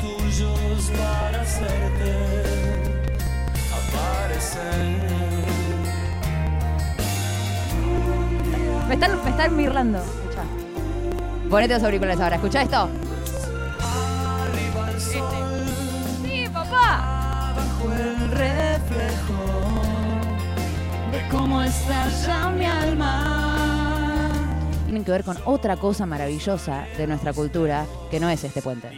Tuyos 0.00 0.90
para 0.96 1.42
hacerte 1.42 2.12
aparecer. 3.70 5.06
Me 8.88 8.94
están, 8.94 9.24
me 9.24 9.30
están. 9.30 9.56
Escucha. 9.98 10.42
Ponete 11.48 11.74
los 11.74 11.82
auriculares 11.84 12.20
ahora. 12.20 12.36
Escucha 12.36 12.62
esto. 12.62 12.88
Cómo 21.56 21.62
estalla 21.62 22.50
mi 22.50 22.66
alma. 22.66 24.32
Tienen 24.84 25.04
que 25.04 25.10
ver 25.10 25.24
con 25.24 25.38
otra 25.46 25.76
cosa 25.78 26.04
maravillosa 26.04 26.84
de 26.98 27.06
nuestra 27.06 27.32
cultura 27.32 27.86
que 28.10 28.20
no 28.20 28.28
es 28.28 28.44
este 28.44 28.60
puente. 28.60 28.90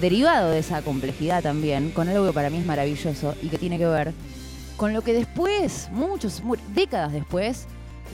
Derivado 0.00 0.50
de 0.50 0.58
esa 0.60 0.82
complejidad 0.82 1.42
también, 1.42 1.90
con 1.90 2.08
algo 2.08 2.26
que 2.26 2.32
para 2.32 2.48
mí 2.50 2.58
es 2.58 2.66
maravilloso 2.66 3.34
y 3.42 3.48
que 3.48 3.58
tiene 3.58 3.76
que 3.78 3.86
ver 3.86 4.12
con 4.76 4.92
lo 4.92 5.02
que 5.02 5.14
después, 5.14 5.88
muchos, 5.90 6.44
mu- 6.44 6.56
décadas 6.74 7.12
después, 7.12 7.66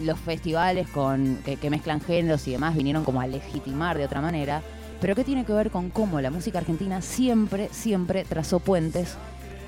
los 0.03 0.19
festivales 0.19 0.89
con, 0.89 1.39
que, 1.45 1.57
que 1.57 1.69
mezclan 1.71 2.01
géneros 2.01 2.47
y 2.49 2.53
demás 2.53 2.75
vinieron 2.77 3.05
como 3.05 3.21
a 3.21 3.27
legitimar 3.27 3.99
de 3.99 4.05
otra 4.07 4.21
manera, 4.23 4.63
pero 5.01 5.15
que 5.17 5.25
tiene 5.25 5.45
que 5.45 5.53
ver 5.53 5.71
con 5.71 5.91
cómo 5.91 6.21
la 6.21 6.31
música 6.31 6.59
argentina 6.61 7.03
siempre, 7.03 7.69
siempre 7.73 8.25
trazó 8.25 8.61
puentes 8.61 9.17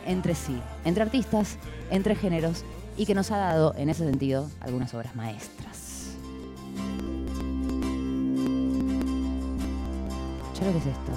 entre 0.07 0.35
sí, 0.35 0.61
entre 0.85 1.03
artistas, 1.03 1.57
entre 1.91 2.15
géneros, 2.15 2.65
y 2.97 3.07
que 3.07 3.15
nos 3.15 3.31
ha 3.31 3.39
dado, 3.39 3.75
en 3.77 3.89
ese 3.89 4.05
sentido, 4.05 4.49
algunas 4.61 4.95
obras 4.95 5.17
maestras. 5.17 6.15
¿Ya 10.59 10.67
lo 10.67 10.73
que 10.73 10.79
es 10.79 10.87
esto? 10.87 11.13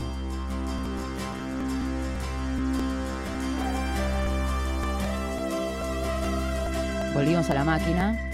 Volvimos 7.13 7.49
a 7.49 7.53
la 7.53 7.63
máquina. 7.63 8.27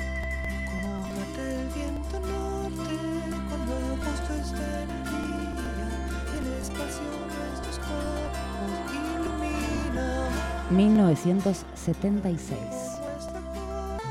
1976. 10.69 12.59
nuestra 12.59 13.39
paz 13.41 14.01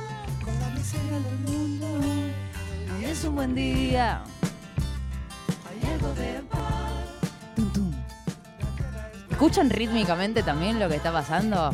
con 0.44 0.58
la 0.60 0.68
miseria 0.70 1.18
del 1.20 1.38
mundo. 1.40 1.86
Hoy 2.96 3.04
es 3.04 3.24
un 3.24 3.34
buen 3.34 3.54
día. 3.54 4.22
¿Escuchan 9.30 9.70
rítmicamente 9.70 10.42
también 10.44 10.78
lo 10.78 10.88
que 10.88 10.96
está 10.96 11.10
pasando? 11.10 11.72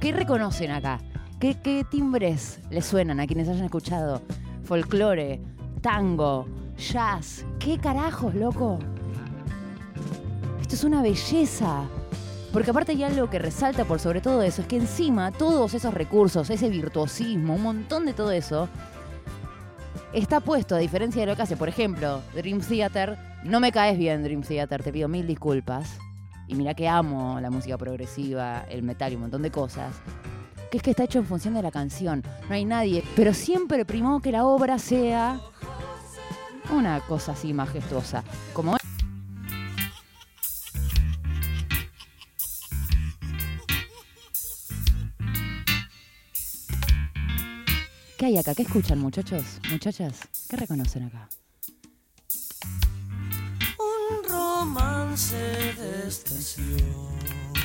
¿Qué 0.00 0.12
reconocen 0.12 0.72
acá? 0.72 0.98
¿Qué, 1.38 1.56
qué 1.60 1.84
timbres 1.88 2.60
les 2.70 2.86
suenan 2.86 3.20
a 3.20 3.26
quienes 3.26 3.48
hayan 3.48 3.64
escuchado? 3.64 4.22
Folclore, 4.64 5.40
tango, 5.82 6.48
jazz. 6.76 7.44
¿Qué 7.66 7.78
carajos, 7.78 8.32
loco? 8.36 8.78
Esto 10.60 10.76
es 10.76 10.84
una 10.84 11.02
belleza. 11.02 11.82
Porque 12.52 12.70
aparte 12.70 12.92
hay 12.92 13.02
algo 13.02 13.28
que 13.28 13.40
resalta 13.40 13.84
por 13.84 13.98
sobre 13.98 14.20
todo 14.20 14.40
eso, 14.42 14.62
es 14.62 14.68
que 14.68 14.76
encima 14.76 15.32
todos 15.32 15.74
esos 15.74 15.92
recursos, 15.92 16.48
ese 16.48 16.70
virtuosismo, 16.70 17.56
un 17.56 17.62
montón 17.64 18.06
de 18.06 18.12
todo 18.12 18.30
eso, 18.30 18.68
está 20.12 20.38
puesto, 20.38 20.76
a 20.76 20.78
diferencia 20.78 21.22
de 21.22 21.26
lo 21.26 21.34
que 21.34 21.42
hace, 21.42 21.56
por 21.56 21.68
ejemplo, 21.68 22.22
Dream 22.36 22.60
Theater. 22.60 23.18
No 23.42 23.58
me 23.58 23.72
caes 23.72 23.98
bien, 23.98 24.22
Dream 24.22 24.42
Theater, 24.42 24.84
te 24.84 24.92
pido 24.92 25.08
mil 25.08 25.26
disculpas. 25.26 25.98
Y 26.46 26.54
mira 26.54 26.72
que 26.74 26.86
amo 26.86 27.40
la 27.40 27.50
música 27.50 27.76
progresiva, 27.76 28.64
el 28.70 28.84
metal 28.84 29.10
y 29.10 29.16
un 29.16 29.22
montón 29.22 29.42
de 29.42 29.50
cosas. 29.50 29.92
Que 30.70 30.76
es 30.76 30.84
que 30.84 30.90
está 30.90 31.02
hecho 31.02 31.18
en 31.18 31.26
función 31.26 31.54
de 31.54 31.62
la 31.62 31.72
canción. 31.72 32.22
No 32.48 32.54
hay 32.54 32.64
nadie. 32.64 33.02
Pero 33.16 33.34
siempre 33.34 33.84
primó 33.84 34.20
que 34.20 34.30
la 34.30 34.46
obra 34.46 34.78
sea 34.78 35.40
una 36.70 37.00
cosa 37.00 37.32
así 37.32 37.52
majestuosa. 37.52 38.24
Como 38.52 38.76
¿Qué 48.18 48.24
hay 48.26 48.38
acá? 48.38 48.54
¿Qué 48.54 48.62
escuchan, 48.62 48.98
muchachos? 48.98 49.60
Muchachas, 49.70 50.20
¿qué 50.48 50.56
reconocen 50.56 51.04
acá? 51.04 51.28
Un 53.78 54.28
romance 54.28 55.36
de 55.36 56.08
estación. 56.08 56.86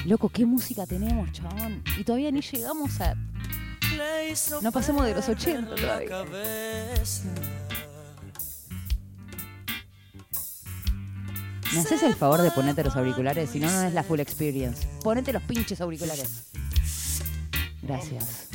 Loco, 0.05 0.27
¿qué 0.27 0.45
música 0.45 0.85
tenemos, 0.85 1.31
chabón? 1.31 1.81
Y 1.97 2.03
todavía 2.03 2.31
ni 2.31 2.41
llegamos 2.41 2.99
a... 2.99 3.15
No 4.61 4.71
pasemos 4.71 5.05
de 5.05 5.15
los 5.15 5.25
perder 5.25 5.47
80 5.47 5.69
la 5.69 5.75
todavía. 5.75 7.23
¿Me 11.73 11.79
haces 11.79 12.03
el 12.03 12.15
favor 12.15 12.41
de 12.41 12.51
ponerte 12.51 12.83
los 12.83 12.95
auriculares? 12.95 13.49
Si 13.51 13.59
no, 13.59 13.69
no 13.71 13.83
es 13.83 13.93
la 13.93 14.03
full 14.03 14.19
experience. 14.19 14.85
Ponete 15.03 15.31
los 15.31 15.41
pinches 15.43 15.79
auriculares. 15.79 16.43
Gracias. 17.81 18.47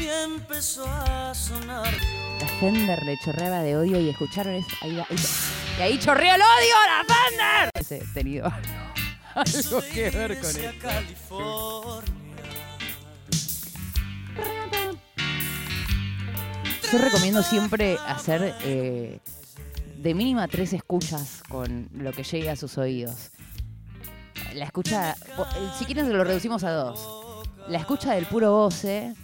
Y 0.00 0.06
empezó 0.24 0.86
a 0.86 1.34
sonar 1.34 1.92
La 2.40 2.48
Fender 2.60 3.02
le 3.04 3.18
chorreaba 3.18 3.62
de 3.62 3.76
odio 3.76 4.00
y 4.00 4.08
escucharon 4.08 4.54
eso. 4.54 4.68
Ahí, 4.80 4.96
va- 4.96 5.06
ahí 5.10 5.16
va. 5.16 5.78
y 5.78 5.82
ahí 5.82 5.98
chorreó 5.98 6.34
el 6.34 6.40
odio, 6.40 6.74
la 6.86 7.14
Fender. 7.14 7.70
Ese 7.74 8.02
tenido 8.14 8.46
algo 9.34 9.82
que 9.92 10.10
ver 10.10 10.40
con 10.40 10.50
eso. 10.50 12.02
Yo 16.92 16.98
recomiendo 16.98 17.42
siempre 17.42 17.98
hacer 18.06 18.54
eh, 18.62 19.18
de 19.98 20.14
mínima 20.14 20.46
tres 20.46 20.72
escuchas 20.72 21.42
con 21.48 21.88
lo 21.92 22.12
que 22.12 22.22
llegue 22.22 22.50
a 22.50 22.56
sus 22.56 22.78
oídos. 22.78 23.30
La 24.54 24.64
escucha, 24.64 25.16
si 25.78 25.84
quieren 25.84 26.10
lo 26.16 26.24
reducimos 26.24 26.64
a 26.64 26.70
dos. 26.70 27.44
La 27.68 27.78
escucha 27.78 28.14
del 28.14 28.26
puro 28.26 28.52
goce, 28.52 29.14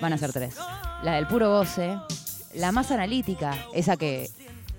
van 0.00 0.12
a 0.12 0.18
ser 0.18 0.32
tres. 0.32 0.56
La 1.02 1.14
del 1.14 1.26
puro 1.26 1.50
goce, 1.50 1.96
la 2.54 2.72
más 2.72 2.90
analítica, 2.90 3.56
esa 3.72 3.96
que, 3.96 4.28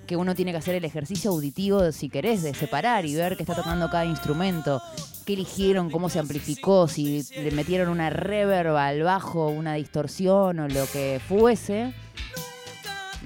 que 0.05 0.17
uno 0.17 0.35
tiene 0.35 0.51
que 0.51 0.57
hacer 0.57 0.75
el 0.75 0.85
ejercicio 0.85 1.31
auditivo, 1.31 1.91
si 1.91 2.09
querés, 2.09 2.43
de 2.43 2.53
separar 2.53 3.05
y 3.05 3.15
ver 3.15 3.37
qué 3.37 3.43
está 3.43 3.55
tocando 3.55 3.89
cada 3.89 4.05
instrumento, 4.05 4.81
qué 5.25 5.33
eligieron, 5.33 5.89
cómo 5.89 6.09
se 6.09 6.19
amplificó, 6.19 6.87
si 6.87 7.23
le 7.33 7.51
metieron 7.51 7.89
una 7.89 8.09
reverb 8.09 8.75
al 8.75 9.01
bajo, 9.03 9.47
una 9.47 9.75
distorsión 9.75 10.59
o 10.59 10.67
lo 10.67 10.85
que 10.87 11.21
fuese. 11.27 11.93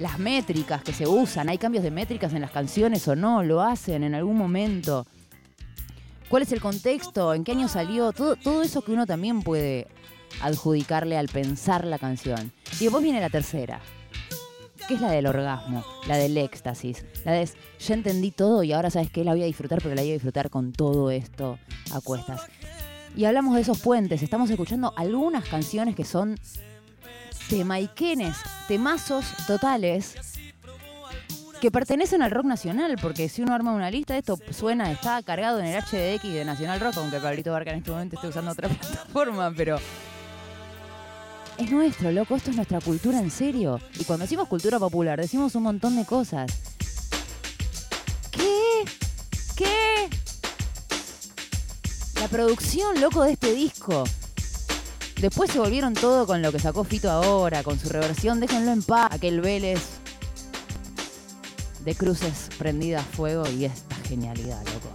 Las 0.00 0.18
métricas 0.18 0.82
que 0.82 0.92
se 0.92 1.06
usan, 1.06 1.48
hay 1.48 1.58
cambios 1.58 1.84
de 1.84 1.90
métricas 1.92 2.32
en 2.32 2.40
las 2.40 2.50
canciones 2.50 3.06
o 3.06 3.14
no, 3.14 3.42
lo 3.42 3.60
hacen 3.60 4.02
en 4.02 4.14
algún 4.14 4.36
momento. 4.36 5.06
¿Cuál 6.28 6.42
es 6.42 6.52
el 6.52 6.60
contexto? 6.60 7.34
¿En 7.34 7.44
qué 7.44 7.52
año 7.52 7.68
salió? 7.68 8.10
Todo, 8.12 8.34
todo 8.36 8.62
eso 8.62 8.82
que 8.82 8.92
uno 8.92 9.06
también 9.06 9.42
puede 9.42 9.86
adjudicarle 10.40 11.18
al 11.18 11.28
pensar 11.28 11.84
la 11.84 11.98
canción. 11.98 12.50
Y 12.80 12.84
después 12.84 13.02
viene 13.02 13.20
la 13.20 13.28
tercera, 13.28 13.80
que 14.88 14.94
es 14.94 15.02
la 15.02 15.10
del 15.10 15.26
orgasmo, 15.26 15.84
la 16.06 16.16
del 16.16 16.36
éxtasis, 16.38 17.04
la 17.24 17.32
de 17.32 17.48
ya 17.78 17.94
entendí 17.94 18.30
todo 18.30 18.62
y 18.62 18.72
ahora 18.72 18.90
sabes 18.90 19.10
que 19.10 19.22
la 19.22 19.32
voy 19.32 19.42
a 19.42 19.46
disfrutar, 19.46 19.82
pero 19.82 19.94
la 19.94 20.00
voy 20.02 20.10
a 20.10 20.14
disfrutar 20.14 20.48
con 20.48 20.72
todo 20.72 21.10
esto 21.10 21.58
a 21.92 22.00
cuestas. 22.00 22.42
Y 23.14 23.24
hablamos 23.26 23.54
de 23.54 23.60
esos 23.60 23.80
puentes, 23.80 24.22
estamos 24.22 24.48
escuchando 24.50 24.94
algunas 24.96 25.44
canciones 25.46 25.94
que 25.94 26.04
son 26.04 26.38
temaiquenes, 27.50 28.36
temazos 28.68 29.26
totales 29.48 30.14
que 31.60 31.70
pertenecen 31.72 32.22
al 32.22 32.30
rock 32.30 32.46
nacional, 32.46 32.96
porque 33.02 33.28
si 33.28 33.42
uno 33.42 33.52
arma 33.52 33.72
una 33.72 33.90
lista, 33.90 34.16
esto 34.16 34.38
suena, 34.50 34.90
está 34.92 35.20
cargado 35.22 35.58
en 35.58 35.66
el 35.66 35.82
HDX 35.82 36.22
de 36.22 36.44
Nacional 36.44 36.78
Rock, 36.80 36.94
aunque 36.98 37.18
Pablito 37.18 37.50
Barca 37.52 37.72
en 37.72 37.78
este 37.78 37.90
momento 37.90 38.14
esté 38.16 38.28
usando 38.28 38.52
otra 38.52 38.68
plataforma, 38.78 39.52
pero 39.54 39.78
Es 41.58 41.70
nuestro, 41.70 42.12
loco, 42.12 42.36
esto 42.36 42.50
es 42.50 42.56
nuestra 42.56 42.80
cultura 42.80 43.18
en 43.18 43.30
serio. 43.32 43.80
Y 43.98 44.04
cuando 44.04 44.24
decimos 44.24 44.48
cultura 44.48 44.78
popular, 44.78 45.20
decimos 45.20 45.54
un 45.56 45.64
montón 45.64 45.96
de 45.96 46.06
cosas. 46.06 46.52
¿Qué? 48.30 48.84
¿Qué? 49.56 50.08
La 52.20 52.28
producción, 52.28 52.98
loco, 53.00 53.24
de 53.24 53.32
este 53.32 53.52
disco. 53.52 54.04
Después 55.20 55.50
se 55.50 55.58
volvieron 55.58 55.92
todo 55.92 56.26
con 56.26 56.40
lo 56.40 56.50
que 56.50 56.58
sacó 56.58 56.82
Fito 56.82 57.10
ahora, 57.10 57.62
con 57.62 57.78
su 57.78 57.90
reversión, 57.90 58.40
déjenlo 58.40 58.72
en 58.72 58.82
paz. 58.82 59.10
Aquel 59.12 59.42
Vélez 59.42 59.80
de 61.84 61.94
cruces 61.94 62.48
prendida 62.58 63.00
a 63.00 63.02
fuego 63.02 63.44
y 63.50 63.66
esta 63.66 63.96
genialidad, 64.08 64.62
loco. 64.64 64.88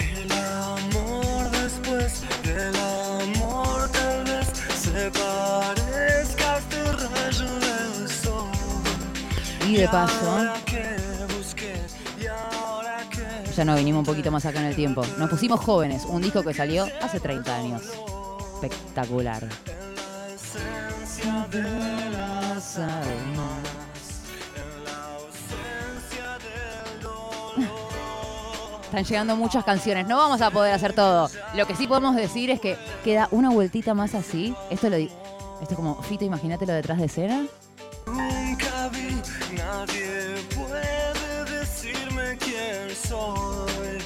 El 0.00 0.32
amor 0.32 1.50
después 1.52 2.22
del 2.42 2.74
amor 2.74 3.88
tal 3.90 4.24
vez 4.24 4.48
se 4.82 5.10
parezca 5.10 6.54
a 6.54 6.58
este 6.58 6.92
rayo 6.92 7.46
del 7.60 8.08
sol. 8.08 8.50
Y 9.68 9.76
de 9.76 9.88
paso, 9.88 10.54
ya 13.56 13.64
nos 13.64 13.76
vinimos 13.78 14.00
un 14.00 14.06
poquito 14.06 14.32
más 14.32 14.44
acá 14.44 14.58
en 14.58 14.66
el 14.66 14.74
tiempo. 14.74 15.04
Nos 15.18 15.30
pusimos 15.30 15.60
jóvenes, 15.60 16.02
un 16.04 16.20
disco 16.20 16.42
que 16.42 16.52
salió 16.52 16.88
hace 17.00 17.20
30 17.20 17.54
años. 17.54 17.82
Espectacular. 18.62 19.42
Están 28.84 29.04
llegando 29.04 29.36
muchas 29.36 29.64
canciones, 29.64 30.06
no 30.06 30.18
vamos 30.18 30.42
a 30.42 30.50
poder 30.50 30.74
hacer 30.74 30.92
todo. 30.92 31.30
Lo 31.54 31.66
que 31.66 31.74
sí 31.74 31.86
podemos 31.86 32.14
decir 32.14 32.50
es 32.50 32.60
que 32.60 32.76
queda 33.02 33.26
una 33.30 33.48
vueltita 33.50 33.94
más 33.94 34.14
así. 34.14 34.54
Esto 34.70 34.90
lo 34.90 34.96
di- 34.96 35.10
esto 35.62 35.70
es 35.70 35.76
como, 35.76 36.02
Fito, 36.02 36.24
imagínatelo 36.24 36.72
detrás 36.74 36.98
de 36.98 37.06
escena. 37.06 37.46
nunca 38.06 38.88
vi, 38.88 39.16
nadie 39.56 40.34
puede 40.54 41.58
decirme 41.60 42.36
quién 42.38 42.94
soy. 42.94 43.98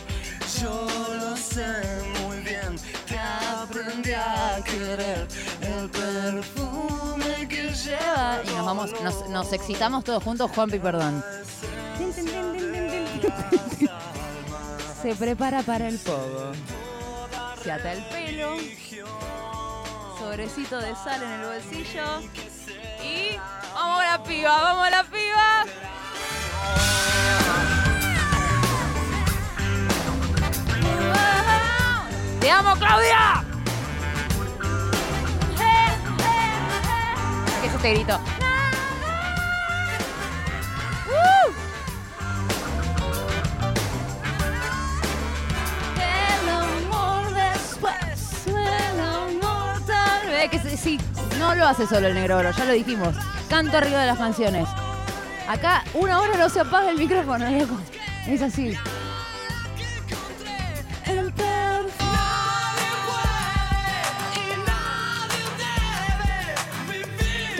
Yo 0.63 0.87
lo 1.19 1.37
sé 1.37 2.06
querer 4.87 5.27
el 5.63 5.91
perfume 5.91 7.49
que 7.49 7.73
lleva. 7.73 8.41
Y 8.45 8.51
nos 8.51 8.67
vamos, 8.67 8.93
nos, 9.03 9.29
nos 9.29 9.53
excitamos 9.53 10.05
todos 10.05 10.23
juntos, 10.23 10.49
Juanpi, 10.55 10.79
perdón. 10.79 11.25
Se 15.03 15.15
prepara 15.15 15.63
para 15.63 15.89
el 15.89 15.99
pogo. 15.99 16.53
Se 17.63 17.73
ata 17.73 17.93
el 17.93 18.03
pelo. 18.07 18.57
Sobrecito 20.19 20.79
de 20.79 20.95
sal 20.95 21.23
en 21.23 21.31
el 21.31 21.47
bolsillo. 21.47 22.21
Y. 23.03 23.37
¡Vamos 23.75 24.03
a 24.03 24.17
la 24.17 24.23
piba! 24.23 24.63
¡Vamos 24.63 24.87
a 24.87 24.91
la 24.91 25.05
piba! 25.05 25.65
¡Te 32.41 32.51
amo, 32.51 32.75
Claudia! 32.77 33.46
¿Qué 37.83 37.93
es 37.93 37.99
este 37.99 38.05
grito? 38.05 38.21
¡Uh! 41.09 41.53
El 46.01 46.49
amor 46.49 47.35
después, 47.35 48.47
el 48.47 49.01
amor 49.01 49.81
tal 49.87 50.27
vez. 50.29 50.51
Que 50.51 50.59
sí, 50.59 50.77
sí, 50.77 51.01
no 51.39 51.55
lo 51.55 51.67
hace 51.67 51.87
solo 51.87 52.07
el 52.07 52.15
negro 52.15 52.39
oro, 52.39 52.51
ya 52.53 52.65
lo 52.65 52.73
dijimos. 52.73 53.15
Canto 53.51 53.77
arriba 53.77 54.01
de 54.01 54.07
las 54.07 54.19
canciones. 54.19 54.67
Acá 55.47 55.85
una 55.95 56.21
hora 56.21 56.37
no 56.39 56.49
se 56.49 56.61
apaga 56.61 56.91
el 56.91 56.97
micrófono, 56.99 57.51
loco. 57.51 57.79
Es 58.27 58.41
así. 58.41 58.75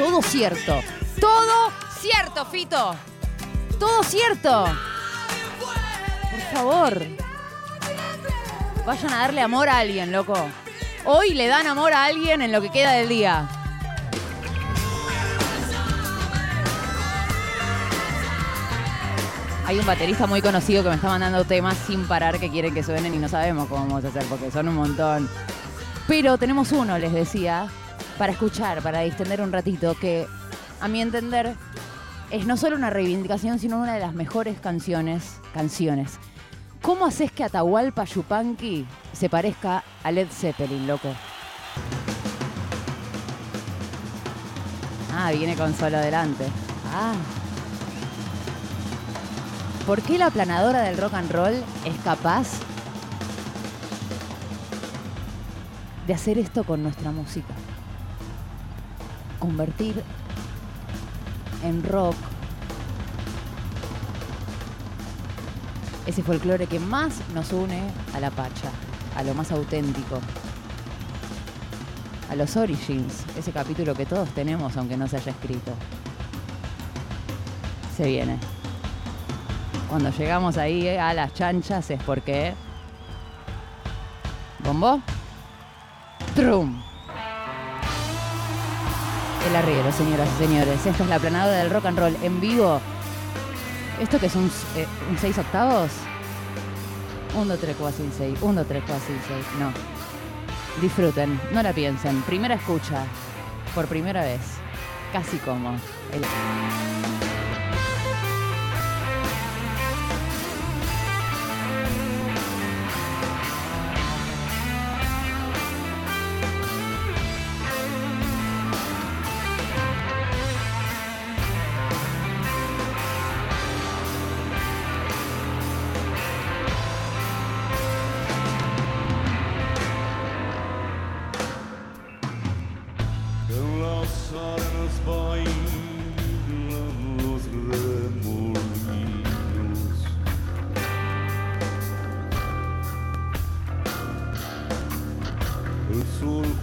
Todo 0.07 0.23
cierto. 0.23 0.81
Todo 1.21 1.73
cierto, 1.99 2.47
Fito. 2.47 2.95
Todo 3.77 4.05
cierto. 4.05 4.67
Por 6.31 6.41
favor. 6.55 7.03
Vayan 8.87 9.13
a 9.13 9.19
darle 9.23 9.41
amor 9.41 9.69
a 9.69 9.79
alguien, 9.79 10.13
loco. 10.13 10.37
Hoy 11.07 11.35
le 11.35 11.49
dan 11.49 11.67
amor 11.67 11.93
a 11.93 12.05
alguien 12.05 12.41
en 12.41 12.53
lo 12.53 12.63
que 12.63 12.71
queda 12.71 12.93
del 12.93 13.09
día. 13.09 13.49
Hay 19.67 19.81
un 19.81 19.87
baterista 19.87 20.29
muy 20.29 20.41
conocido 20.41 20.85
que 20.85 20.91
me 20.91 20.95
está 20.95 21.09
mandando 21.09 21.43
temas 21.45 21.77
sin 21.85 22.07
parar 22.07 22.39
que 22.39 22.49
quieren 22.49 22.73
que 22.73 22.85
suenen 22.85 23.13
y 23.13 23.19
no 23.19 23.29
sabemos 23.29 23.67
cómo 23.69 23.87
vamos 23.87 24.05
a 24.05 24.09
hacer 24.09 24.25
porque 24.27 24.53
son 24.53 24.69
un 24.69 24.77
montón. 24.77 25.29
Pero 26.07 26.39
tenemos 26.39 26.71
uno, 26.71 26.97
les 26.97 27.13
decía, 27.13 27.69
para 28.19 28.33
escuchar, 28.33 28.83
para 28.83 29.01
distender 29.01 29.41
un 29.41 29.53
ratito, 29.53 29.95
que 29.99 30.27
a 30.81 30.89
mi 30.89 31.01
entender 31.01 31.55
es 32.31 32.47
no 32.47 32.57
solo 32.57 32.77
una 32.77 32.91
reivindicación, 32.91 33.59
sino 33.59 33.79
una 33.79 33.95
de 33.95 34.01
las 34.01 34.15
mejores 34.15 34.59
canciones, 34.59 35.41
canciones. 35.55 36.19
¿Cómo 36.83 37.07
haces 37.07 37.33
que 37.33 37.45
Atahualpa 37.45 38.05
Yupanqui 38.05 38.87
se 39.13 39.29
parezca 39.29 39.83
a 40.03 40.13
Led 40.13 40.29
Zeppelin, 40.31 40.87
loco? 40.87 41.09
Ah, 45.13 45.33
viene 45.33 45.57
con 45.57 45.75
solo 45.75 45.99
delante. 45.99 46.47
Ah. 46.93 47.15
¿Por 49.87 50.03
qué 50.03 50.19
la 50.19 50.31
planadora 50.31 50.83
del 50.83 50.99
rock 50.99 51.15
and 51.15 51.31
roll 51.31 51.55
es 51.85 51.97
capaz 52.05 52.49
de 56.07 56.15
hacer 56.15 56.39
esto 56.39 56.65
con 56.65 56.83
nuestra 56.83 57.13
música? 57.13 57.55
Convertir 59.47 60.03
en 61.63 61.85
rock 61.85 62.17
ese 66.05 66.25
folclore 66.25 66.67
que 66.67 66.81
más 66.81 67.21
nos 67.33 67.53
une 67.53 67.81
a 68.13 68.19
la 68.19 68.33
Pacha, 68.33 68.71
a 69.15 69.23
lo 69.23 69.35
más 69.35 69.53
auténtico, 69.53 70.19
a 72.29 72.35
los 72.35 72.57
origins, 72.57 73.23
ese 73.39 73.53
capítulo 73.53 73.95
que 73.95 74.05
todos 74.05 74.29
tenemos 74.31 74.77
aunque 74.77 74.97
no 74.97 75.07
se 75.07 75.19
haya 75.19 75.31
escrito. 75.31 75.71
Se 77.97 78.09
viene. 78.09 78.41
Cuando 79.89 80.11
llegamos 80.11 80.57
ahí 80.57 80.89
eh, 80.89 80.99
a 80.99 81.15
las 81.15 81.33
chanchas 81.35 81.89
es 81.93 82.03
porque... 82.03 82.53
¿Bombo? 84.65 85.01
¡Trum! 86.35 86.76
El 89.47 89.55
arriero, 89.55 89.93
señoras 89.93 90.29
y 90.35 90.45
señores. 90.45 90.85
Esta 90.85 91.05
es 91.05 91.09
la 91.09 91.21
planadora 91.21 91.59
del 91.59 91.71
rock 91.71 91.87
and 91.87 91.99
roll 91.99 92.17
en 92.21 92.41
vivo. 92.41 92.81
¿Esto 94.01 94.19
que 94.19 94.27
es 94.27 94.35
un, 94.35 94.51
eh, 94.75 94.87
un 95.09 95.17
6 95.17 95.39
octavos? 95.39 95.91
1, 97.37 97.57
3, 97.57 97.77
4, 97.79 97.97
5, 97.97 98.15
6. 98.19 98.39
1, 98.41 98.65
3, 98.65 98.83
4, 98.85 99.05
5, 99.07 99.21
6. 99.29 99.45
No. 99.61 99.71
Disfruten, 100.83 101.41
no 101.53 101.63
la 101.63 101.73
piensen. 101.73 102.23
Primera 102.23 102.57
escucha. 102.57 103.05
Por 103.73 103.87
primera 103.87 104.23
vez. 104.23 104.41
Casi 105.13 105.37
como. 105.39 105.77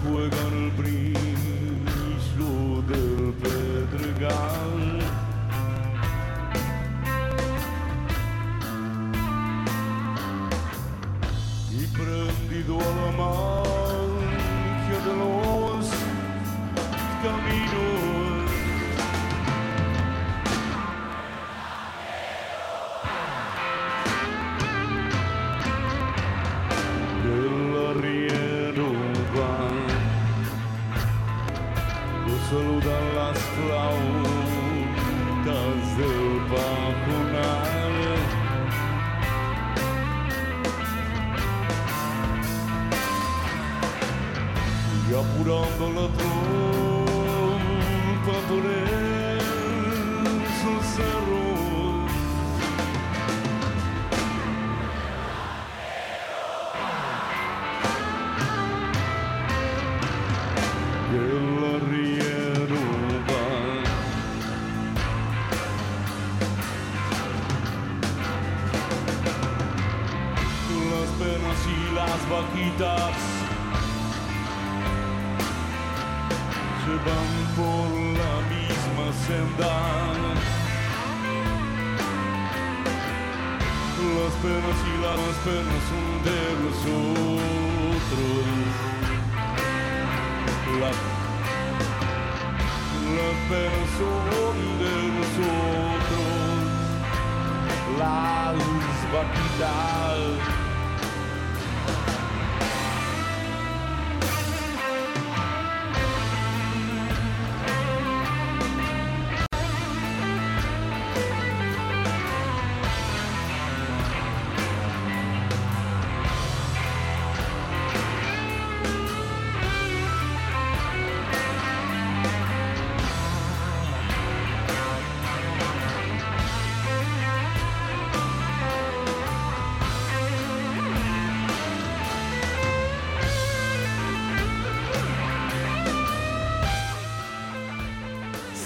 Sol 0.03 0.42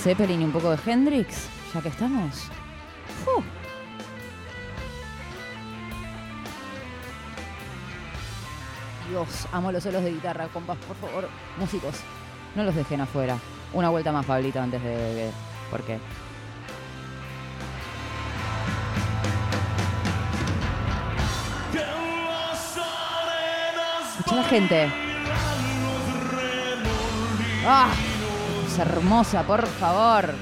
Zeppelin 0.08 0.42
y 0.42 0.46
un 0.46 0.54
poco 0.54 0.72
de 0.72 0.78
Hendrix, 0.90 1.50
ya 1.74 1.82
que 1.82 1.90
estamos. 1.90 2.50
Dios, 9.10 9.48
amo 9.52 9.70
los 9.70 9.84
solos 9.84 10.02
de 10.06 10.12
guitarra, 10.14 10.48
compas, 10.48 10.78
por 10.78 10.96
favor. 10.96 11.28
Músicos, 11.60 11.96
no 12.56 12.64
los 12.64 12.74
dejen 12.74 13.02
afuera. 13.02 13.38
Una 13.74 13.90
vuelta 13.90 14.14
más, 14.14 14.26
Pablito, 14.26 14.62
antes 14.62 14.82
de... 14.82 15.30
¿Por 15.70 15.82
qué? 15.84 16.00
Escucha 24.20 24.36
la 24.38 24.44
gente. 24.46 24.90
¡Ah! 27.66 27.90
Hermosa, 28.78 29.44
por 29.44 29.66
favor. 29.66 30.34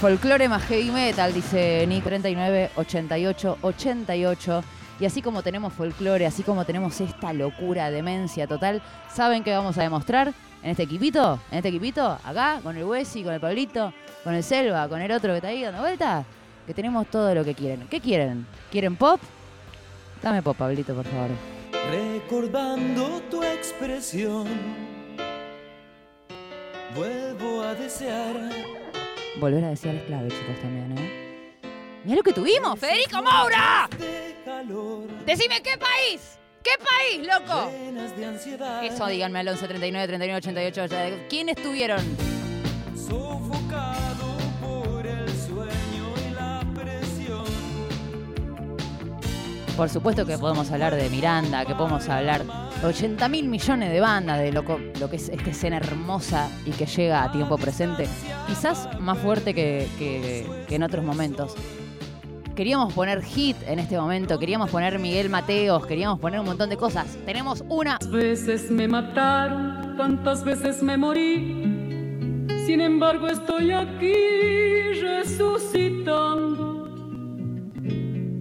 Folclore 0.00 0.48
más 0.48 0.62
heavy 0.64 0.90
metal, 0.90 1.32
dice 1.32 1.84
Nick 1.86 2.04
39 2.04 2.70
88 2.76 3.58
88. 3.62 4.64
Y 4.98 5.04
así 5.04 5.20
como 5.20 5.42
tenemos 5.42 5.72
folclore, 5.74 6.26
así 6.26 6.42
como 6.42 6.64
tenemos 6.64 7.00
esta 7.00 7.32
locura, 7.32 7.90
demencia 7.90 8.46
total, 8.46 8.82
¿saben 9.12 9.44
qué 9.44 9.52
vamos 9.52 9.76
a 9.76 9.82
demostrar 9.82 10.32
en 10.62 10.70
este 10.70 10.84
equipito? 10.84 11.38
En 11.50 11.58
este 11.58 11.68
equipito, 11.68 12.18
acá, 12.24 12.60
con 12.62 12.76
el 12.76 12.84
Wessi, 12.84 13.22
con 13.22 13.34
el 13.34 13.40
Pablito, 13.40 13.92
con 14.24 14.34
el 14.34 14.42
Selva, 14.42 14.88
con 14.88 15.02
el 15.02 15.12
otro 15.12 15.32
que 15.32 15.36
está 15.36 15.48
ahí 15.48 15.62
dando 15.62 15.80
vuelta, 15.80 16.24
que 16.66 16.72
tenemos 16.72 17.06
todo 17.08 17.34
lo 17.34 17.44
que 17.44 17.54
quieren. 17.54 17.86
¿Qué 17.88 18.00
quieren? 18.00 18.46
¿Quieren 18.70 18.96
pop? 18.96 19.20
Dame 20.22 20.42
pop, 20.42 20.56
Pablito, 20.56 20.94
por 20.94 21.04
favor. 21.04 21.30
Recordando 21.90 23.20
tu 23.30 23.42
expresión, 23.42 24.46
vuelvo 26.96 27.62
a 27.62 27.74
desear 27.74 28.36
Volver 29.38 29.64
a 29.64 29.68
decir 29.68 29.94
es 29.94 30.02
clave, 30.04 30.28
chicos, 30.28 30.58
también, 30.62 30.96
¿eh? 30.96 31.60
Mira 32.04 32.16
lo 32.16 32.22
que 32.22 32.32
tuvimos, 32.32 32.78
Federico 32.78 33.22
Moura. 33.22 33.88
de 33.98 34.34
calor, 34.44 35.06
Decime 35.26 35.60
qué 35.62 35.76
país. 35.76 36.38
¿Qué 36.62 36.70
país, 36.78 37.26
loco? 37.26 37.70
llenas 37.70 38.16
de 38.16 38.24
ansiedad, 38.26 38.82
Eso 38.84 39.06
díganme 39.06 39.40
al 39.40 39.48
11 39.48 39.68
39 39.68 40.06
39 40.08 40.36
88. 40.38 40.86
ya- 40.86 41.28
¿Quién 41.28 41.48
estuvieron? 41.50 42.00
sofocado 42.96 44.36
por 44.62 45.06
el 45.06 45.28
sueño 45.28 46.14
y 46.28 46.34
la 46.34 46.62
presión. 46.74 47.44
Por 49.76 49.88
supuesto 49.90 50.24
que 50.26 50.38
podemos 50.38 50.70
hablar 50.72 50.94
de 50.96 51.08
Miranda, 51.10 51.64
que 51.66 51.74
podemos 51.74 52.08
hablar 52.08 52.44
80 52.86 53.28
mil 53.28 53.48
millones 53.48 53.90
de 53.90 54.00
bandas, 54.00 54.38
de 54.40 54.52
lo, 54.52 54.62
lo 55.00 55.10
que 55.10 55.16
es 55.16 55.28
esta 55.28 55.50
escena 55.50 55.76
hermosa 55.78 56.48
y 56.64 56.70
que 56.70 56.86
llega 56.86 57.22
a 57.24 57.32
tiempo 57.32 57.56
presente. 57.58 58.08
Quizás 58.46 58.88
más 59.00 59.18
fuerte 59.18 59.54
que, 59.54 59.88
que- 59.98 60.46
que 60.68 60.74
en 60.74 60.82
otros 60.82 61.04
momentos. 61.04 61.54
Queríamos 62.54 62.94
poner 62.94 63.22
hit 63.22 63.56
en 63.66 63.78
este 63.78 63.98
momento, 63.98 64.38
queríamos 64.38 64.70
poner 64.70 64.98
Miguel 64.98 65.28
Mateos, 65.28 65.84
queríamos 65.86 66.18
poner 66.18 66.40
un 66.40 66.46
montón 66.46 66.70
de 66.70 66.78
cosas. 66.78 67.18
Tenemos 67.26 67.62
una 67.68 67.98
veces 68.10 68.70
me 68.70 68.88
mataron, 68.88 69.94
tantas 69.98 70.42
veces 70.42 70.82
me 70.82 70.96
morí. 70.96 71.44
Sin 72.64 72.80
embargo, 72.80 73.28
estoy 73.28 73.72
aquí 73.72 74.14
resucitando. 75.02 76.88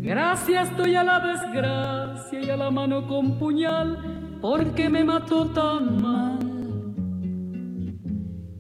Gracias 0.02 0.70
estoy 0.70 0.96
a 0.96 1.04
la 1.04 1.20
desgracia 1.20 2.40
y 2.40 2.50
a 2.50 2.56
la 2.58 2.72
mano 2.72 3.08
con 3.08 3.38
puñal, 3.38 4.15
porque 4.48 4.88
me 4.90 5.04
mató 5.04 5.48
tan 5.48 6.00
mal. 6.04 6.38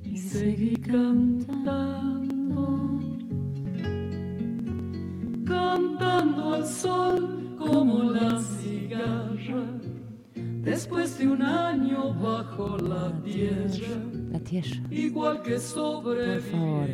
Y 0.03 0.17
seguí 0.17 0.75
cantando, 0.77 2.25
cantando 5.45 6.55
al 6.55 6.65
sol 6.65 7.55
como 7.59 8.01
la 8.05 8.41
cigarra. 8.41 9.63
Después 10.63 11.19
de 11.19 11.27
un 11.27 11.43
año 11.43 12.15
bajo 12.15 12.77
la 12.79 13.11
tierra, 13.21 14.01
La 14.31 14.39
tierra. 14.39 14.81
igual 14.89 15.43
que 15.43 15.59
sobre 15.59 16.39
Por 16.39 16.49
favor. 16.49 16.89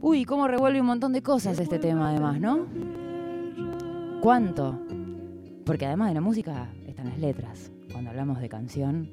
Uy, 0.00 0.24
cómo 0.24 0.48
revuelve 0.48 0.80
un 0.80 0.86
montón 0.86 1.12
de 1.12 1.22
cosas 1.22 1.58
este 1.58 1.78
tema 1.78 2.08
además, 2.08 2.40
¿no? 2.40 2.60
¿Cuánto? 4.22 4.80
Porque 5.66 5.84
además 5.84 6.08
de 6.08 6.14
la 6.14 6.22
música 6.22 6.70
están 7.02 7.08
las 7.08 7.18
letras. 7.18 7.72
Cuando 7.90 8.10
hablamos 8.10 8.40
de 8.40 8.48
canción, 8.48 9.10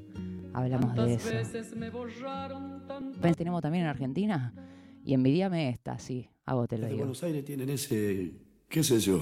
hablamos 0.54 0.96
de 0.96 1.16
eso. 1.16 1.30
veces 1.30 1.76
me 1.76 1.90
borraron 1.90 2.86
tantas 2.88 3.22
¿Ves? 3.22 3.36
Tenemos 3.36 3.62
también 3.62 3.86
en 3.86 3.90
Argentina. 3.90 4.54
Y 5.04 5.14
envidiame 5.14 5.70
esta, 5.70 5.98
sí. 5.98 6.30
A 6.46 6.54
vos 6.54 6.68
te 6.68 6.78
lo 6.78 6.84
Desde 6.84 6.94
digo. 6.94 7.06
Buenos 7.06 7.24
Aires 7.24 7.46
tienen 7.46 7.70
ese, 7.70 8.34
qué 8.68 8.84
sé 8.84 9.00
yo, 9.00 9.20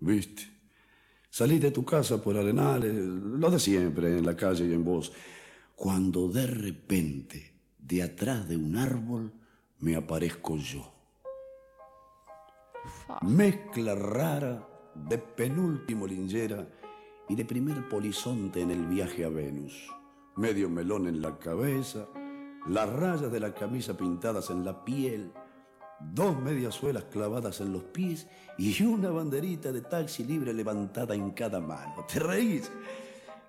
viste. 0.00 0.42
Salís 1.30 1.60
de 1.60 1.70
tu 1.70 1.84
casa 1.84 2.22
por 2.22 2.36
Arenales, 2.36 2.94
lo 2.94 3.50
de 3.50 3.58
siempre, 3.58 4.18
en 4.18 4.24
la 4.24 4.36
calle 4.36 4.66
y 4.66 4.72
en 4.72 4.84
vos. 4.84 5.12
Cuando 5.74 6.28
de 6.28 6.46
repente, 6.46 7.52
de 7.78 8.02
atrás 8.02 8.48
de 8.48 8.56
un 8.56 8.76
árbol, 8.76 9.32
me 9.80 9.96
aparezco 9.96 10.56
yo. 10.56 10.92
Mezcla 13.22 13.94
rara 13.94 14.66
de 14.94 15.18
penúltimo 15.18 16.06
lingera 16.06 16.66
y 17.28 17.34
de 17.34 17.44
primer 17.44 17.88
polizonte 17.88 18.60
en 18.60 18.70
el 18.70 18.86
viaje 18.86 19.24
a 19.24 19.28
Venus. 19.28 19.90
Medio 20.36 20.68
melón 20.70 21.06
en 21.06 21.20
la 21.20 21.38
cabeza, 21.38 22.06
las 22.66 22.88
rayas 22.92 23.30
de 23.32 23.40
la 23.40 23.54
camisa 23.54 23.96
pintadas 23.96 24.50
en 24.50 24.64
la 24.64 24.84
piel, 24.84 25.32
dos 26.00 26.38
mediasuelas 26.40 27.04
clavadas 27.04 27.60
en 27.60 27.72
los 27.72 27.82
pies 27.84 28.28
y 28.56 28.82
una 28.82 29.10
banderita 29.10 29.72
de 29.72 29.80
taxi 29.80 30.24
libre 30.24 30.52
levantada 30.52 31.14
en 31.14 31.30
cada 31.32 31.60
mano. 31.60 32.04
¿Te 32.12 32.20
reís? 32.20 32.70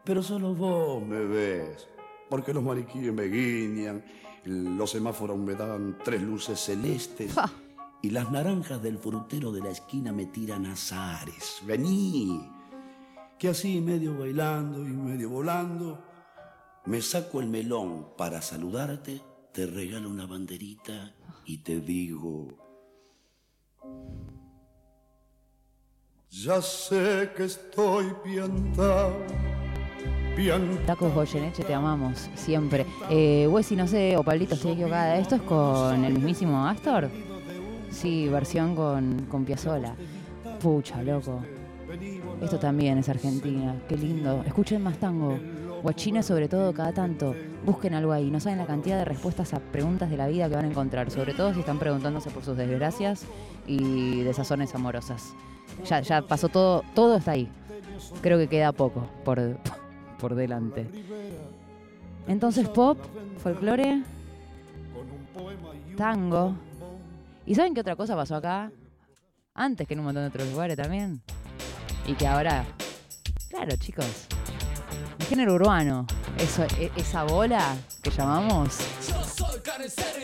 Pero 0.03 0.23
solo 0.23 0.55
vos 0.55 1.05
me 1.05 1.19
ves. 1.25 1.87
porque 2.29 2.53
los 2.53 2.63
mariquíes 2.63 3.13
me 3.13 3.25
guiñan, 3.25 4.03
los 4.45 4.91
semáforos 4.91 5.37
me 5.37 5.53
dan 5.55 5.97
tres 6.03 6.21
luces 6.21 6.59
celestes 6.59 7.33
Fa. 7.33 7.49
y 8.01 8.09
las 8.11 8.31
naranjas 8.31 8.81
del 8.81 8.97
frutero 8.97 9.51
de 9.51 9.61
la 9.61 9.69
esquina 9.69 10.11
me 10.11 10.25
tiran 10.27 10.65
azares. 10.65 11.59
Vení, 11.65 12.49
que 13.39 13.47
así 13.47 13.79
medio 13.79 14.17
bailando 14.17 14.85
y 14.85 14.91
medio 14.91 15.29
volando, 15.29 16.03
me 16.85 17.01
saco 17.01 17.39
el 17.39 17.47
melón 17.47 18.09
para 18.17 18.41
saludarte, 18.41 19.21
te 19.53 19.65
regalo 19.65 20.09
una 20.09 20.25
banderita 20.25 21.13
y 21.45 21.59
te 21.59 21.79
digo... 21.79 22.49
Ya 26.31 26.61
sé 26.61 27.31
que 27.35 27.45
estoy 27.45 28.13
piantao. 28.23 29.13
Tacos 30.85 31.13
Goyeneche, 31.13 31.63
te 31.63 31.73
amamos, 31.73 32.29
siempre. 32.35 32.85
Eh, 33.09 33.47
Wessy, 33.49 33.75
no 33.75 33.87
sé, 33.87 34.15
o 34.15 34.23
Pablito, 34.23 34.55
estoy 34.55 34.73
equivocada. 34.73 35.17
¿Esto 35.17 35.35
es 35.35 35.41
con 35.41 36.05
el 36.05 36.13
mismísimo 36.13 36.65
Astor? 36.65 37.09
Sí, 37.89 38.29
versión 38.29 38.75
con, 38.75 39.25
con 39.25 39.43
Piazzolla. 39.43 39.95
Pucha, 40.61 41.01
loco. 41.03 41.41
Esto 42.41 42.59
también 42.59 42.97
es 42.97 43.09
Argentina. 43.09 43.75
Qué 43.87 43.97
lindo. 43.97 44.43
Escuchen 44.45 44.81
más 44.83 44.97
tango. 44.97 45.39
Guachina, 45.81 46.21
sobre 46.21 46.47
todo, 46.47 46.73
cada 46.73 46.93
tanto. 46.93 47.35
Busquen 47.65 47.93
algo 47.93 48.11
ahí. 48.11 48.29
No 48.29 48.39
saben 48.39 48.59
la 48.59 48.65
cantidad 48.65 48.97
de 48.97 49.05
respuestas 49.05 49.53
a 49.53 49.59
preguntas 49.59 50.09
de 50.09 50.17
la 50.17 50.27
vida 50.27 50.47
que 50.49 50.55
van 50.55 50.65
a 50.65 50.69
encontrar. 50.69 51.09
Sobre 51.09 51.33
todo 51.33 51.53
si 51.53 51.61
están 51.61 51.79
preguntándose 51.79 52.29
por 52.29 52.43
sus 52.43 52.55
desgracias 52.57 53.25
y 53.65 54.21
desazones 54.21 54.75
amorosas. 54.75 55.33
Ya, 55.85 56.01
ya 56.01 56.21
pasó 56.21 56.49
todo. 56.49 56.83
Todo 56.93 57.17
está 57.17 57.31
ahí. 57.31 57.49
Creo 58.21 58.37
que 58.37 58.47
queda 58.47 58.71
poco 58.71 59.07
por, 59.25 59.39
por 60.19 60.35
delante. 60.35 60.87
Entonces, 62.27 62.69
pop, 62.69 62.99
folclore, 63.37 64.03
tango. 65.97 66.55
¿Y 67.45 67.55
saben 67.55 67.73
qué 67.73 67.81
otra 67.81 67.95
cosa 67.95 68.15
pasó 68.15 68.35
acá? 68.35 68.71
Antes 69.55 69.87
que 69.87 69.95
en 69.95 70.01
un 70.01 70.05
montón 70.05 70.23
de 70.23 70.29
otros 70.29 70.51
lugares 70.51 70.77
también. 70.77 71.21
Y 72.05 72.13
que 72.13 72.27
ahora. 72.27 72.65
Claro, 73.49 73.75
chicos. 73.77 74.05
El 75.19 75.25
género 75.25 75.53
urbano. 75.53 76.05
Eso, 76.37 76.63
e- 76.79 76.91
esa 76.95 77.23
bola 77.23 77.75
que 78.01 78.09
llamamos. 78.11 78.77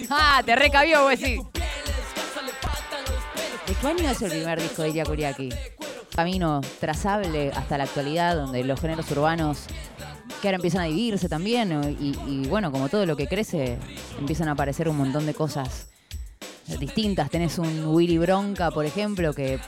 ¡Ah! 0.09 0.41
Te 0.45 0.55
recabió, 0.55 1.03
güey, 1.03 1.17
sí. 1.17 1.39
¿De 3.67 3.73
qué 3.73 3.87
año 3.87 4.09
es 4.09 4.21
el 4.21 4.29
primer 4.31 4.61
disco 4.61 4.83
de 4.83 4.89
Iria 4.89 5.03
Kuriaki? 5.05 5.49
Camino 6.15 6.61
trazable 6.79 7.51
hasta 7.55 7.77
la 7.77 7.83
actualidad, 7.85 8.35
donde 8.35 8.63
los 8.63 8.79
géneros 8.79 9.09
urbanos 9.11 9.65
que 10.41 10.47
ahora 10.47 10.57
empiezan 10.57 10.81
a 10.81 10.85
dividirse 10.85 11.27
también, 11.27 11.97
y, 11.99 12.15
y 12.29 12.47
bueno, 12.47 12.71
como 12.71 12.87
todo 12.89 13.05
lo 13.05 13.17
que 13.17 13.27
crece, 13.27 13.77
empiezan 14.19 14.47
a 14.47 14.51
aparecer 14.51 14.87
un 14.87 14.97
montón 14.97 15.25
de 15.25 15.33
cosas 15.33 15.87
distintas. 16.79 17.29
Tenés 17.29 17.57
un 17.57 17.87
Willy 17.87 18.17
Bronca, 18.17 18.71
por 18.71 18.85
ejemplo, 18.85 19.33
que 19.33 19.59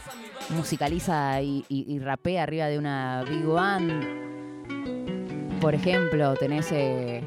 musicaliza 0.50 1.42
y, 1.42 1.66
y- 1.70 2.00
rapea 2.00 2.44
arriba 2.44 2.66
de 2.68 2.78
una 2.78 3.24
Big 3.28 3.46
Band. 3.46 3.92
Por 5.62 5.74
ejemplo, 5.76 6.36
tenés. 6.36 6.72
eh, 6.72 7.24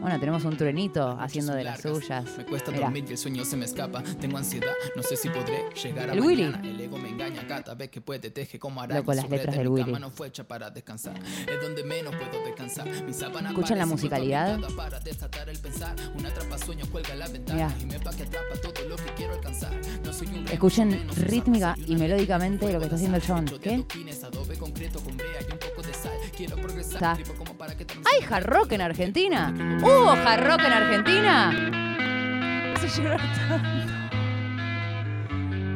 bueno, 0.00 0.18
tenemos 0.18 0.44
un 0.44 0.56
truenito 0.56 1.16
haciendo 1.20 1.52
de 1.54 1.64
las 1.64 1.80
suyas. 1.80 2.24
Me 2.38 2.44
cuesta 2.44 2.70
Mirá. 2.70 2.84
dormir 2.84 3.04
y 3.08 3.12
el 3.12 3.18
sueño 3.18 3.44
se 3.44 3.56
me 3.56 3.64
escapa. 3.64 4.02
Tengo 4.20 4.38
ansiedad, 4.38 4.72
no 4.96 5.02
sé 5.02 5.16
si 5.16 5.28
podré 5.28 5.64
llegar 5.82 6.10
a 6.10 6.12
El 6.14 6.20
Willy. 6.20 6.52
El 6.64 6.80
ego 6.80 6.98
me 6.98 7.08
engaña 7.10 7.46
cada 7.46 7.74
vez 7.74 7.90
que 7.90 8.00
puede, 8.00 8.30
teje 8.30 8.58
como 8.58 8.80
araña. 8.80 9.00
Loco, 9.00 9.12
las 9.14 9.24
Sobre 9.24 9.36
letras 9.38 9.54
de 9.54 9.58
del 9.58 9.68
mi 9.68 9.74
Willy. 9.74 9.84
cama 9.92 9.98
no 9.98 10.10
fue 10.10 10.28
hecha 10.28 10.44
para 10.44 10.70
descansar. 10.70 11.14
Es 11.18 11.60
donde 11.62 11.84
menos 11.84 12.14
puedo 12.16 12.44
descansar. 12.44 12.88
Mi 13.04 13.12
sábana 13.12 13.50
¿Escuchan 13.50 13.78
la 13.78 13.84
parece 13.84 13.94
musicalidad? 13.94 14.60
cortada 14.60 14.76
Para 14.76 15.00
desatar 15.00 15.48
el 15.48 15.58
pensar. 15.58 15.94
Un 16.14 16.26
atrapasueños 16.26 16.88
cuelga 16.88 17.14
la 17.14 17.28
ventana. 17.28 17.68
Mirá. 17.68 17.80
Y 17.80 17.86
me 17.86 17.98
va 17.98 18.10
que 18.12 18.22
atrapa 18.22 18.54
todo 18.62 18.88
lo 18.88 18.96
que 18.96 19.14
quiero 19.16 19.34
alcanzar. 19.34 19.72
No 20.04 20.12
soy 20.12 20.28
un 20.28 20.34
remo, 20.34 20.48
Escuchen 20.50 20.88
menos 20.88 21.16
un 21.16 21.22
rítmica 21.24 21.74
y 21.76 21.90
una 21.90 22.00
melódicamente 22.00 22.72
lo 22.72 22.78
que 22.78 22.84
está 22.86 22.96
haciendo 22.96 23.16
el 23.18 23.22
de 23.22 23.60
¿Qué? 23.60 23.74
adoquines, 23.74 24.24
adobe 24.24 24.49
concreto 24.70 25.00
con 25.00 25.16
brea 25.16 25.40
y 25.48 25.52
un 25.52 25.58
poco 25.58 25.82
de 25.82 25.92
sal. 25.92 26.12
Quiero 26.36 26.56
progresar, 26.56 26.94
Está. 26.94 27.14
tripo 27.14 27.34
como 27.34 27.54
para 27.54 27.76
que 27.76 27.84
¿Hay 28.12 28.24
hard 28.32 28.46
rock 28.46 28.72
en 28.72 28.80
Argentina? 28.80 29.52
¿Hubo 29.82 30.10
hard 30.10 30.46
rock 30.46 30.60
en 30.64 30.72
Argentina? 30.72 32.76
Se 32.80 32.88
llorar 33.02 33.20
tanto. 33.20 33.68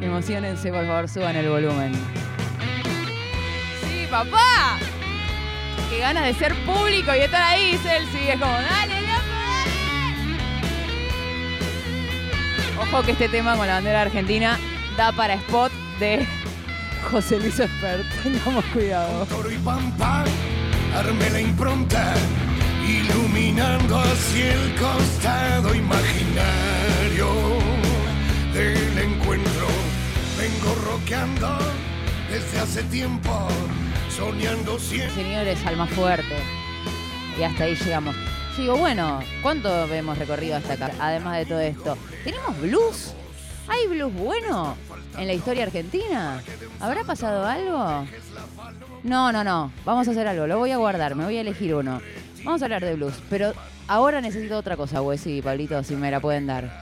Emocionense, 0.05 0.71
por 0.71 0.85
favor, 0.85 1.09
suban 1.09 1.35
el 1.35 1.49
volumen. 1.49 1.91
¡Sí, 3.81 4.07
papá! 4.09 4.77
¡Qué 5.89 5.99
ganas 5.99 6.23
de 6.25 6.33
ser 6.33 6.53
público 6.65 7.13
y 7.13 7.19
estar 7.19 7.43
ahí, 7.43 7.77
Celsi! 7.77 8.29
Es 8.29 8.39
como, 8.39 8.53
¡dale, 8.53 9.01
loco, 9.01 9.23
dale! 12.71 12.79
Ojo 12.79 13.03
que 13.03 13.11
este 13.11 13.27
tema 13.29 13.55
con 13.57 13.67
la 13.67 13.73
bandera 13.73 14.01
argentina 14.03 14.57
da 14.95 15.11
para 15.11 15.33
spot 15.35 15.71
de 15.99 16.25
José 17.11 17.39
Luis 17.39 17.59
Espert. 17.59 18.03
Tengamos 18.23 18.65
cuidado. 18.65 19.25
Toro 19.25 19.51
y 19.51 19.57
pampa, 19.57 20.23
armé 20.95 21.29
la 21.29 21.41
impronta, 21.41 22.13
iluminando 22.87 23.99
hacia 23.99 24.53
el 24.53 24.75
costado 24.75 25.75
imaginario 25.75 27.27
del 28.53 28.97
encuentro. 28.97 29.67
Vengo 30.37 30.75
roqueando 30.91 31.57
desde 32.29 32.59
hace 32.59 32.83
tiempo, 32.83 33.47
soñando 34.09 34.79
siempre. 34.79 35.23
Señores, 35.23 35.65
alma 35.65 35.87
fuerte. 35.87 36.35
Y 37.39 37.43
hasta 37.43 37.65
ahí 37.65 37.75
llegamos. 37.75 38.15
Yo 38.55 38.61
digo, 38.61 38.77
bueno, 38.77 39.19
¿cuánto 39.41 39.69
hemos 39.93 40.17
recorrido 40.17 40.55
hasta 40.55 40.73
acá? 40.73 40.91
Además 40.99 41.37
de 41.37 41.45
todo 41.45 41.59
esto. 41.59 41.97
¿Tenemos 42.23 42.59
blues? 42.61 43.13
¿Hay 43.67 43.87
blues 43.87 44.13
bueno 44.13 44.77
en 45.17 45.27
la 45.27 45.33
historia 45.33 45.63
argentina? 45.63 46.41
¿Habrá 46.79 47.03
pasado 47.03 47.45
algo? 47.45 48.05
No, 49.03 49.31
no, 49.31 49.43
no. 49.43 49.71
Vamos 49.85 50.07
a 50.07 50.11
hacer 50.11 50.27
algo. 50.27 50.47
Lo 50.47 50.57
voy 50.57 50.71
a 50.71 50.77
guardar. 50.77 51.15
Me 51.15 51.25
voy 51.25 51.37
a 51.37 51.41
elegir 51.41 51.75
uno. 51.75 52.01
Vamos 52.43 52.61
a 52.61 52.65
hablar 52.65 52.83
de 52.83 52.95
blues. 52.95 53.15
Pero 53.29 53.53
ahora 53.87 54.21
necesito 54.21 54.57
otra 54.57 54.77
cosa, 54.77 55.01
Wessy 55.01 55.37
y 55.37 55.41
Pablito, 55.41 55.83
si 55.83 55.95
me 55.95 56.11
la 56.11 56.19
pueden 56.19 56.47
dar. 56.47 56.79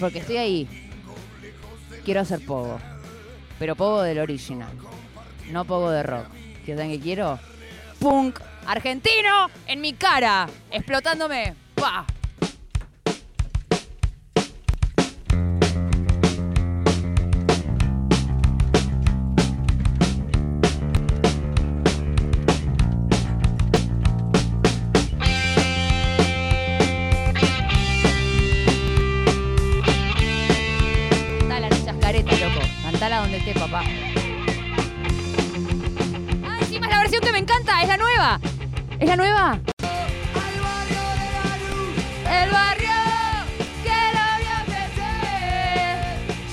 Porque 0.00 0.20
estoy 0.20 0.36
ahí. 0.36 0.88
Quiero 2.04 2.20
hacer 2.20 2.44
pogo. 2.44 2.78
Pero 3.58 3.76
pogo 3.76 4.02
del 4.02 4.18
original. 4.18 4.72
No 5.50 5.64
pogo 5.64 5.90
de 5.90 6.02
rock. 6.02 6.26
¿Qué 6.64 6.74
saben 6.74 6.90
que 6.90 7.00
quiero? 7.00 7.38
Punk 7.98 8.40
argentino 8.66 9.50
en 9.66 9.80
mi 9.80 9.92
cara. 9.94 10.48
Explotándome. 10.70 11.54
¡Pah! 11.74 12.04
¿Es 39.00 39.08
la 39.08 39.14
nueva? 39.16 39.60
El 42.28 42.50
barrio 42.50 42.90
que 43.84 44.00
lo 44.12 44.26
vio 44.40 44.58
crecer. 44.66 45.96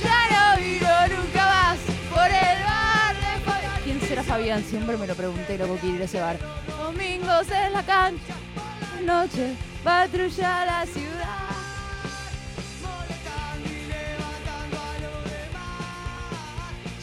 Ya 0.03 0.19
no 0.29 0.43
vivo 0.61 0.93
nunca 1.17 1.43
más 1.45 1.77
por 2.13 2.27
el 2.27 2.63
bar 2.63 3.15
de 3.15 3.39
Fabián. 3.43 3.81
¿Quién 3.83 3.99
será 4.01 4.21
Fabián? 4.23 4.63
Siempre 4.63 4.95
me 4.95 5.07
lo 5.07 5.15
pregunté, 5.15 5.57
loco, 5.57 5.77
quiero 5.81 5.95
ir 5.95 6.01
a 6.03 6.05
ese 6.05 6.21
bar. 6.21 6.37
Domingos 6.67 7.49
en 7.49 7.73
la 7.73 7.81
cancha, 7.81 8.35
noche, 9.03 9.55
patrulla 9.83 10.65
la 10.65 10.85
ciudad. 10.85 11.49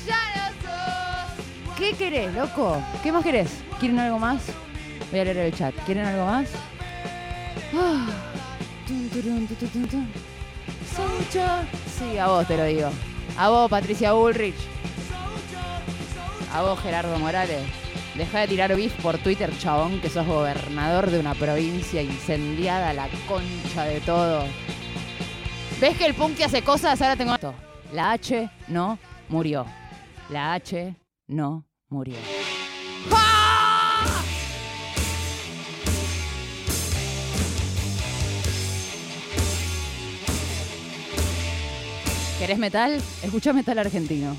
Ya 0.07 0.21
no 0.37 0.45
sos. 0.63 1.77
¿Qué 1.77 1.95
querés, 1.95 2.33
loco? 2.33 2.81
¿Qué 3.03 3.11
más 3.11 3.25
querés? 3.25 3.51
¿Quieren 3.81 3.99
algo 3.99 4.21
más? 4.21 4.41
Voy 5.13 5.21
a 5.21 5.25
leer 5.25 5.37
el 5.37 5.55
chat. 5.55 5.75
¿Quieren 5.85 6.07
algo 6.07 6.25
más? 6.25 6.49
Ah. 7.75 8.09
Sí, 11.99 12.19
a 12.19 12.29
vos 12.29 12.49
te 12.49 12.57
lo 12.57 12.65
digo. 12.65 12.89
A 13.37 13.51
vos, 13.51 13.71
Patricia 13.71 14.13
Bullrich. 14.15 14.57
A 16.55 16.63
vos, 16.63 16.81
Gerardo 16.81 17.19
Morales. 17.19 17.63
Deja 18.15 18.41
de 18.41 18.49
tirar 18.49 18.75
bif 18.75 18.93
por 19.03 19.19
Twitter, 19.19 19.51
chabón, 19.59 20.01
que 20.01 20.09
sos 20.09 20.27
gobernador 20.27 21.11
de 21.11 21.19
una 21.19 21.35
provincia 21.35 22.03
incendiada 22.03 22.95
la 22.95 23.09
concha 23.29 23.85
de 23.85 24.01
todo. 24.01 24.45
¿Ves 25.79 25.97
que 25.99 26.07
el 26.07 26.15
punk 26.15 26.41
hace 26.41 26.63
cosas? 26.63 27.01
Ahora 27.03 27.17
tengo 27.17 27.35
esto. 27.35 27.55
La 27.93 28.13
H 28.13 28.49
no 28.69 28.99
murió. 29.29 29.67
La 30.31 30.55
H 30.55 30.95
no 31.27 31.67
murió. 31.89 32.17
¿Querés 42.43 42.59
metal? 42.59 43.01
Escucha 43.23 43.53
metal 43.53 43.79
argentino. 43.79 44.37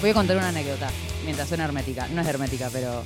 Voy 0.00 0.10
a 0.10 0.14
contar 0.14 0.38
una 0.38 0.48
anécdota 0.48 0.90
mientras 1.24 1.46
suena 1.46 1.66
hermética. 1.66 2.08
No 2.08 2.22
es 2.22 2.26
hermética, 2.26 2.68
pero 2.72 3.04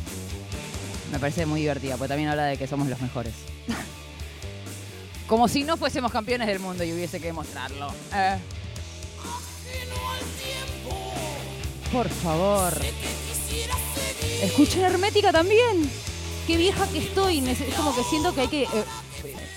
me 1.12 1.18
parece 1.18 1.44
muy 1.44 1.60
divertida, 1.60 1.98
porque 1.98 2.08
también 2.08 2.30
habla 2.30 2.46
de 2.46 2.56
que 2.56 2.66
somos 2.66 2.88
los 2.88 2.98
mejores. 3.02 3.34
Como 5.26 5.48
si 5.48 5.64
no 5.64 5.76
fuésemos 5.76 6.12
campeones 6.12 6.46
del 6.46 6.60
mundo 6.60 6.82
y 6.82 6.94
hubiese 6.94 7.20
que 7.20 7.26
demostrarlo. 7.26 7.92
Eh. 8.14 8.38
Por 11.92 12.08
favor. 12.08 12.72
Escucha 14.42 14.86
hermética 14.86 15.32
también. 15.32 15.90
Qué 16.46 16.56
vieja 16.56 16.86
que 16.88 16.98
estoy. 16.98 17.38
Es 17.38 17.74
como 17.74 17.94
que 17.94 18.02
siento 18.04 18.34
que 18.34 18.40
hay 18.42 18.48
que. 18.48 18.62
eh, 18.64 18.84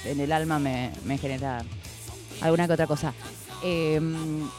en 0.05 0.19
el 0.19 0.31
alma 0.31 0.59
me, 0.59 0.91
genera 1.19 1.63
alguna 2.41 2.67
que 2.67 2.73
otra 2.73 2.87
cosa. 2.87 3.13
Eh, 3.63 3.99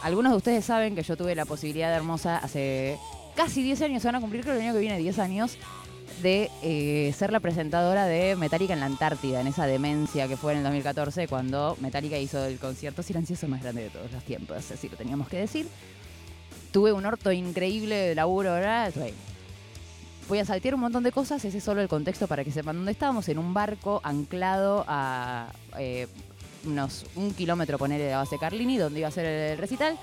algunos 0.02 0.32
de 0.32 0.36
ustedes 0.36 0.64
saben 0.64 0.94
que 0.94 1.02
yo 1.02 1.16
tuve 1.16 1.34
la 1.34 1.44
posibilidad 1.44 1.90
de 1.90 1.96
Hermosa 1.96 2.38
hace 2.38 2.98
casi 3.36 3.62
10 3.62 3.82
años, 3.82 4.02
van 4.02 4.16
a 4.16 4.20
cumplir 4.20 4.42
creo 4.42 4.54
el 4.54 4.60
año 4.60 4.72
que 4.72 4.80
viene 4.80 4.98
10 4.98 5.18
años, 5.20 5.56
de 6.22 6.50
eh, 6.62 7.14
ser 7.16 7.30
la 7.30 7.38
presentadora 7.38 8.06
de 8.06 8.34
Metallica 8.34 8.72
en 8.72 8.80
la 8.80 8.86
Antártida, 8.86 9.40
en 9.40 9.46
esa 9.46 9.66
demencia 9.66 10.26
que 10.26 10.36
fue 10.36 10.52
en 10.52 10.58
el 10.58 10.64
2014 10.64 11.28
cuando 11.28 11.76
Metallica 11.80 12.18
hizo 12.18 12.44
el 12.44 12.58
concierto 12.58 13.04
silencioso 13.04 13.46
más 13.46 13.62
grande 13.62 13.82
de 13.82 13.90
todos 13.90 14.10
los 14.10 14.24
tiempos, 14.24 14.70
así 14.70 14.88
lo 14.88 14.96
teníamos 14.96 15.28
que 15.28 15.36
decir. 15.36 15.68
Tuve 16.72 16.92
un 16.92 17.06
orto 17.06 17.30
increíble 17.30 17.94
de 17.94 18.14
laburo, 18.16 18.52
¿verdad? 18.52 18.92
Voy 20.28 20.40
a 20.40 20.44
saltear 20.44 20.74
un 20.74 20.80
montón 20.82 21.02
de 21.02 21.10
cosas, 21.10 21.42
ese 21.42 21.56
es 21.56 21.64
solo 21.64 21.80
el 21.80 21.88
contexto 21.88 22.26
para 22.28 22.44
que 22.44 22.52
sepan 22.52 22.76
dónde 22.76 22.92
estábamos, 22.92 23.26
en 23.30 23.38
un 23.38 23.54
barco 23.54 24.02
anclado 24.04 24.84
a 24.86 25.46
eh, 25.78 26.06
unos 26.66 27.06
un 27.16 27.32
kilómetro, 27.32 27.78
poner 27.78 27.98
de 27.98 28.10
la 28.10 28.18
base 28.18 28.38
Carlini, 28.38 28.76
donde 28.76 28.98
iba 28.98 29.08
a 29.08 29.10
ser 29.10 29.24
el 29.24 29.58
recital, 29.58 29.98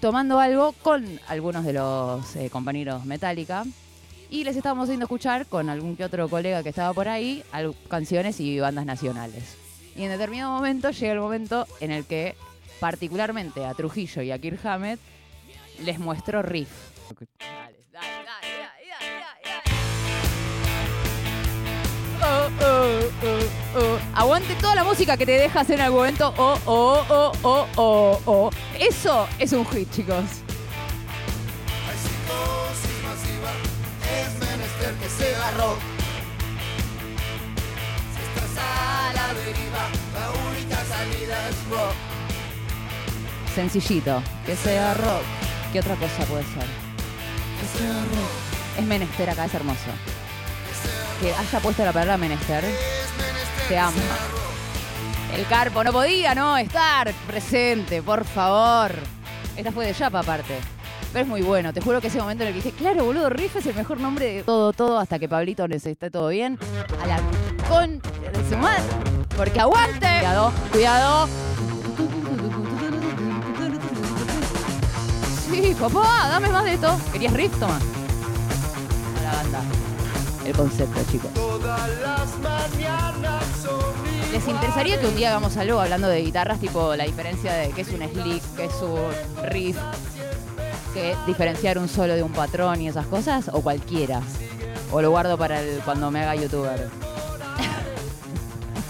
tomando 0.00 0.40
algo 0.40 0.72
con 0.72 1.20
algunos 1.28 1.64
de 1.64 1.72
los 1.72 2.34
eh, 2.34 2.50
compañeros 2.50 3.04
Metallica. 3.04 3.64
Y 4.28 4.42
les 4.42 4.56
estábamos 4.56 4.84
haciendo 4.84 5.04
escuchar 5.04 5.46
con 5.46 5.68
algún 5.68 5.94
que 5.94 6.04
otro 6.04 6.28
colega 6.28 6.64
que 6.64 6.70
estaba 6.70 6.92
por 6.92 7.06
ahí 7.06 7.44
canciones 7.88 8.40
y 8.40 8.58
bandas 8.58 8.86
nacionales. 8.86 9.56
Y 9.94 10.02
en 10.02 10.10
determinado 10.10 10.50
momento 10.50 10.90
llega 10.90 11.12
el 11.12 11.20
momento 11.20 11.68
en 11.80 11.92
el 11.92 12.06
que, 12.06 12.34
particularmente 12.80 13.64
a 13.64 13.74
Trujillo 13.74 14.22
y 14.22 14.32
a 14.32 14.38
Kirk 14.38 14.66
Hammett, 14.66 14.98
les 15.84 16.00
muestro 16.00 16.42
riff. 16.42 16.70
Dale, 17.38 17.76
dale, 17.92 18.24
dale, 18.24 18.51
Oh, 22.24 22.48
oh, 22.60 23.00
oh, 23.24 23.80
oh. 23.80 23.98
Aguante 24.14 24.54
toda 24.54 24.76
la 24.76 24.84
música 24.84 25.16
que 25.16 25.26
te 25.26 25.32
deja 25.32 25.60
hacer 25.60 25.76
en 25.76 25.86
algún 25.86 26.00
momento. 26.00 26.32
Oh, 26.36 26.56
oh, 26.66 27.04
oh, 27.08 27.32
oh, 27.42 27.66
oh, 27.76 28.20
oh. 28.26 28.50
Eso 28.78 29.28
es 29.38 29.52
un 29.52 29.66
hit, 29.66 29.90
chicos. 29.90 30.24
Hay 31.88 31.98
psicosis 31.98 33.02
masiva, 33.02 33.52
es 34.06 34.38
menester 34.38 34.94
que 34.94 35.08
sea 35.08 35.50
rock. 35.58 35.78
Si 38.14 38.20
estás 38.22 38.56
a 38.62 39.12
la 39.14 39.34
deriva, 39.34 39.88
la 40.14 40.30
única 40.48 40.76
salida 40.84 41.48
es 41.48 41.56
rock. 41.70 41.94
Sencillito. 43.54 44.22
Que 44.46 44.54
sea 44.56 44.94
rock. 44.94 45.22
¿Qué 45.72 45.80
otra 45.80 45.96
cosa 45.96 46.24
puede 46.28 46.44
ser? 46.44 46.66
Que 47.58 47.78
sea 47.78 47.92
rock. 47.92 48.78
Es 48.78 48.84
menester 48.84 49.28
acá, 49.28 49.44
es 49.46 49.54
hermoso. 49.54 49.90
Que 51.22 51.32
haya 51.32 51.60
puesto 51.60 51.84
la 51.84 51.92
palabra 51.92 52.16
menester. 52.16 52.64
Te 53.68 53.78
amo. 53.78 53.96
El 55.32 55.46
carpo 55.46 55.84
no 55.84 55.92
podía 55.92 56.34
no 56.34 56.58
estar 56.58 57.14
presente, 57.28 58.02
por 58.02 58.24
favor. 58.24 58.92
Esta 59.56 59.70
fue 59.70 59.86
de 59.86 59.92
Yapa 59.92 60.18
aparte. 60.18 60.58
Pero 61.12 61.22
es 61.22 61.28
muy 61.28 61.42
bueno, 61.42 61.72
te 61.72 61.80
juro 61.80 62.00
que 62.00 62.08
ese 62.08 62.18
momento 62.18 62.42
en 62.42 62.48
el 62.48 62.54
que 62.54 62.62
dije, 62.62 62.76
claro, 62.76 63.04
boludo, 63.04 63.30
Riff 63.30 63.54
es 63.54 63.66
el 63.66 63.76
mejor 63.76 64.00
nombre 64.00 64.26
de 64.26 64.42
todo, 64.42 64.72
todo, 64.72 64.98
hasta 64.98 65.20
que 65.20 65.28
Pablito 65.28 65.68
les 65.68 65.86
esté 65.86 66.10
todo 66.10 66.26
bien. 66.28 66.58
A 67.00 67.06
la 67.06 67.20
con 67.68 68.00
de 68.00 68.48
su 68.50 68.56
madre. 68.56 68.82
Porque 69.36 69.60
aguante. 69.60 70.00
Cuidado, 70.00 70.52
cuidado. 70.72 71.28
Sí, 75.48 75.76
papá, 75.78 76.28
dame 76.30 76.48
más 76.48 76.64
de 76.64 76.74
esto. 76.74 76.98
¿Querías 77.12 77.32
Riff? 77.32 77.56
Toma. 77.60 77.78
A 79.18 79.22
la 79.22 79.32
banda. 79.34 79.81
El 80.44 80.56
concepto, 80.56 81.00
chicos. 81.10 81.30
¿Les 84.32 84.48
interesaría 84.48 84.98
que 84.98 85.06
un 85.06 85.14
día 85.14 85.28
hagamos 85.28 85.56
algo 85.56 85.78
hablando 85.78 86.08
de 86.08 86.22
guitarras, 86.22 86.58
tipo 86.58 86.96
la 86.96 87.04
diferencia 87.04 87.52
de 87.52 87.70
qué 87.70 87.82
es 87.82 87.88
un 87.88 88.00
slick, 88.00 88.42
qué 88.56 88.64
es 88.64 88.74
un 88.82 89.10
riff, 89.48 89.76
que 90.94 91.14
diferenciar 91.26 91.78
un 91.78 91.88
solo 91.88 92.14
de 92.14 92.22
un 92.22 92.32
patrón 92.32 92.80
y 92.80 92.88
esas 92.88 93.06
cosas? 93.06 93.50
¿O 93.52 93.60
cualquiera? 93.60 94.22
¿O 94.90 95.00
lo 95.00 95.10
guardo 95.10 95.38
para 95.38 95.60
el, 95.60 95.80
cuando 95.80 96.10
me 96.10 96.22
haga 96.22 96.34
youtuber? 96.34 96.88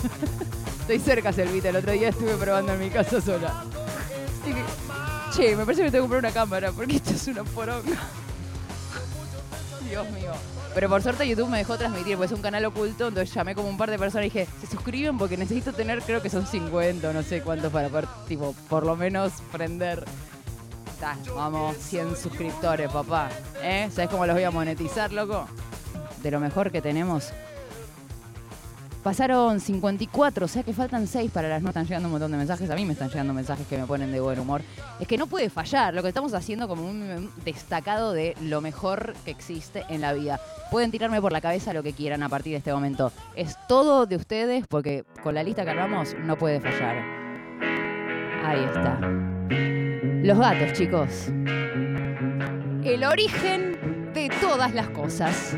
Estoy 0.81 0.99
cerca, 1.01 1.33
Selvita. 1.33 1.69
El 1.69 1.77
otro 1.77 1.93
día 1.93 2.09
estuve 2.09 2.35
probando 2.37 2.73
en 2.73 2.81
mi 2.81 2.91
casa 2.91 3.21
sola. 3.21 3.65
Que, 4.45 4.55
che, 5.37 5.57
me 5.57 5.65
parece 5.65 5.85
que 5.85 5.91
tengo 5.91 6.05
que 6.05 6.11
comprar 6.11 6.21
una 6.21 6.33
cámara 6.33 6.73
porque 6.73 6.97
esto 6.97 7.11
es 7.11 7.27
una 7.29 7.45
poronga. 7.45 7.99
Dios 9.89 10.11
mío. 10.11 10.33
Pero 10.75 10.89
por 10.89 11.03
suerte 11.03 11.29
YouTube 11.29 11.49
me 11.49 11.59
dejó 11.59 11.77
transmitir, 11.77 12.17
pues 12.17 12.31
es 12.31 12.37
un 12.37 12.43
canal 12.43 12.65
oculto, 12.65 13.09
entonces 13.09 13.35
llamé 13.35 13.55
como 13.55 13.69
un 13.69 13.77
par 13.77 13.91
de 13.91 13.99
personas 13.99 14.27
y 14.27 14.31
dije, 14.31 14.49
se 14.61 14.67
suscriben 14.67 15.19
porque 15.19 15.37
necesito 15.37 15.73
tener, 15.73 16.01
creo 16.03 16.23
que 16.23 16.31
son 16.31 16.47
50 16.47 17.11
o 17.11 17.13
no 17.13 17.23
sé 17.23 17.43
cuántos 17.43 17.71
para 17.71 17.89
poder, 17.89 18.07
tipo, 18.27 18.55
por 18.69 18.87
lo 18.87 18.97
menos 18.97 19.33
prender. 19.53 20.05
Vamos, 21.35 21.77
100 21.79 22.17
suscriptores, 22.17 22.91
papá. 22.91 23.29
¿Eh? 23.61 23.89
¿Sabes 23.93 24.09
cómo 24.09 24.25
los 24.25 24.35
voy 24.37 24.45
a 24.45 24.53
monetizar, 24.53 25.13
loco? 25.13 25.49
De 26.23 26.31
lo 26.31 26.39
mejor 26.39 26.71
que 26.71 26.81
tenemos. 26.81 27.33
Pasaron 29.03 29.59
54, 29.59 30.45
o 30.45 30.49
sea 30.49 30.63
que 30.63 30.73
faltan 30.73 31.09
6 31.09 31.33
para 31.33 31.49
las 31.49 31.61
no 31.61 31.71
están 31.71 31.87
llegando 31.87 32.07
un 32.07 32.13
montón 32.13 32.31
de 32.31 32.39
mensajes. 32.39 32.71
A 32.71 32.77
mí 32.77 32.85
me 32.85 32.93
están 32.93 33.09
llegando 33.09 33.35
mensajes 33.35 33.67
que 33.67 33.77
me 33.77 33.85
ponen 33.85 34.13
de 34.13 34.21
buen 34.21 34.39
humor. 34.39 34.63
Es 35.01 35.09
que 35.09 35.19
no 35.19 35.27
puede 35.27 35.51
fallar, 35.51 35.93
lo 35.93 36.03
que 36.03 36.09
estamos 36.09 36.35
haciendo 36.35 36.69
como 36.69 36.85
un 36.85 37.29
destacado 37.45 38.13
de 38.13 38.37
lo 38.41 38.61
mejor 38.61 39.15
que 39.25 39.33
existe 39.33 39.85
en 39.89 40.03
la 40.03 40.13
vida. 40.13 40.41
Pueden 40.71 40.93
tirarme 40.93 41.21
por 41.21 41.33
la 41.33 41.41
cabeza 41.41 41.73
lo 41.73 41.83
que 41.83 41.93
quieran 41.93 42.23
a 42.23 42.29
partir 42.29 42.53
de 42.53 42.59
este 42.59 42.73
momento. 42.73 43.11
Es 43.35 43.57
todo 43.67 44.07
de 44.07 44.15
ustedes 44.15 44.67
porque 44.69 45.05
con 45.25 45.35
la 45.35 45.43
lista 45.43 45.65
que 45.65 45.71
armamos 45.71 46.15
no 46.23 46.39
puede 46.39 46.61
fallar. 46.61 46.97
Ahí 48.45 48.65
está. 48.65 49.01
Los 50.23 50.39
gatos, 50.39 50.73
chicos. 50.75 51.27
El 52.85 53.03
origen 53.05 54.13
de 54.15 54.31
todas 54.41 54.73
las 54.75 54.89
cosas. 54.91 55.57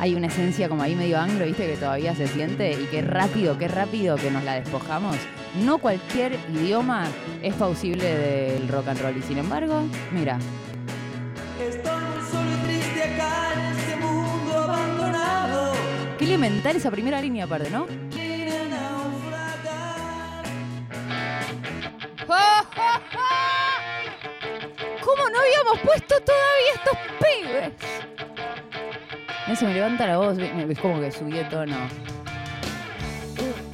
Hay 0.00 0.14
una 0.14 0.28
esencia 0.28 0.68
como 0.68 0.82
ahí 0.82 0.94
medio 0.94 1.18
anglo, 1.18 1.44
viste, 1.44 1.66
que 1.66 1.76
todavía 1.76 2.14
se 2.14 2.28
siente 2.28 2.72
y 2.72 2.86
qué 2.86 3.02
rápido, 3.02 3.58
qué 3.58 3.68
rápido 3.68 4.16
que 4.16 4.30
nos 4.30 4.44
la 4.44 4.54
despojamos. 4.54 5.16
No 5.64 5.78
cualquier 5.78 6.38
idioma 6.54 7.04
es 7.42 7.54
plausible 7.54 8.04
del 8.14 8.68
rock 8.68 8.88
and 8.88 9.00
roll 9.00 9.16
y 9.16 9.22
sin 9.22 9.38
embargo, 9.38 9.82
mira, 10.12 10.38
Estoy 11.60 12.02
solo 12.30 12.48
y 12.50 12.66
triste 12.66 13.02
acá 13.02 13.52
en 13.54 13.60
este 13.76 13.96
mundo 13.96 14.56
abandonado. 14.56 15.72
qué 16.18 16.24
elemental 16.24 16.76
esa 16.76 16.90
primera 16.90 17.20
línea 17.20 17.44
aparte, 17.46 17.70
¿no? 17.70 17.86
¿Cómo 25.00 25.28
no 25.30 25.38
habíamos 25.40 25.78
puesto 25.80 26.14
todavía 26.20 26.74
estos 26.74 26.98
pibes? 27.18 27.72
No 29.48 29.56
se 29.56 29.64
me 29.64 29.72
levanta 29.72 30.06
la 30.06 30.18
voz, 30.18 30.36
es 30.38 30.78
como 30.78 31.00
que 31.00 31.10
subí 31.10 31.32
de 31.32 31.44
tono. 31.44 31.76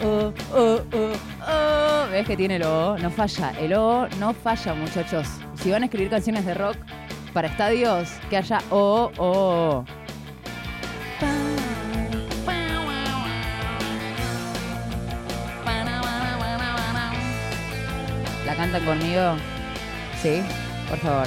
Oh, 0.05 0.33
oh, 0.55 0.81
oh, 0.93 1.13
oh. 1.49 2.07
¿Ves 2.11 2.27
que 2.27 2.37
tiene 2.37 2.57
el 2.57 2.63
O? 2.63 2.97
No 2.99 3.11
falla. 3.11 3.53
El 3.59 3.73
O 3.75 4.07
no 4.21 4.33
falla, 4.33 4.75
muchachos. 4.75 5.27
Si 5.57 5.71
van 5.73 5.83
a 5.83 5.87
escribir 5.87 6.11
canciones 6.11 6.47
de 6.47 6.55
rock 6.55 6.77
para 7.33 7.49
estadios, 7.49 8.11
que 8.31 8.37
haya 8.37 8.61
O, 8.71 9.11
O, 9.17 9.83
O. 9.83 9.85
¿La 18.47 18.55
cantan 18.55 18.85
conmigo? 18.85 19.35
Sí, 20.23 20.41
por 20.89 20.99
favor. 20.99 21.27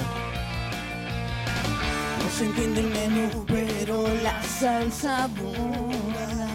No 2.24 2.30
se 2.30 2.45
entiende 2.45 2.80
el 2.82 2.88
menú, 2.88 3.45
pero 3.48 4.07
la 4.28 4.44
salsa 4.44 5.28
buena. 5.28 6.50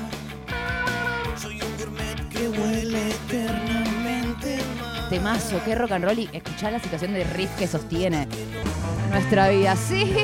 Soy 1.36 1.62
un 1.62 1.76
gourmet 1.78 2.28
que 2.28 2.48
huele 2.48 3.10
eternamente 3.10 4.58
mal. 4.78 5.08
temazo, 5.08 5.58
qué 5.64 5.74
rock 5.74 5.92
and 5.92 6.04
roll 6.04 6.18
y 6.18 6.28
escuchar 6.34 6.72
la 6.72 6.80
situación 6.80 7.14
de 7.14 7.24
riff 7.24 7.50
que 7.58 7.66
sostiene 7.66 8.28
nuestra 9.10 9.48
vida. 9.48 9.74
Sí. 9.76 10.14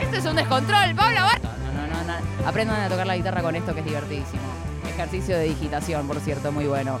Esto 0.00 0.16
es 0.16 0.24
un 0.24 0.36
descontrol, 0.36 0.94
Pablo. 0.94 1.20
No, 1.20 1.86
no, 1.86 1.86
no, 1.86 2.04
no. 2.04 2.48
Aprendan 2.48 2.80
a 2.80 2.88
tocar 2.88 3.06
la 3.06 3.16
guitarra 3.16 3.42
con 3.42 3.54
esto 3.54 3.74
que 3.74 3.80
es 3.80 3.86
divertidísimo. 3.86 4.42
Ejercicio 4.88 5.36
de 5.36 5.44
digitación, 5.44 6.06
por 6.06 6.18
cierto, 6.20 6.50
muy 6.50 6.66
bueno. 6.66 6.98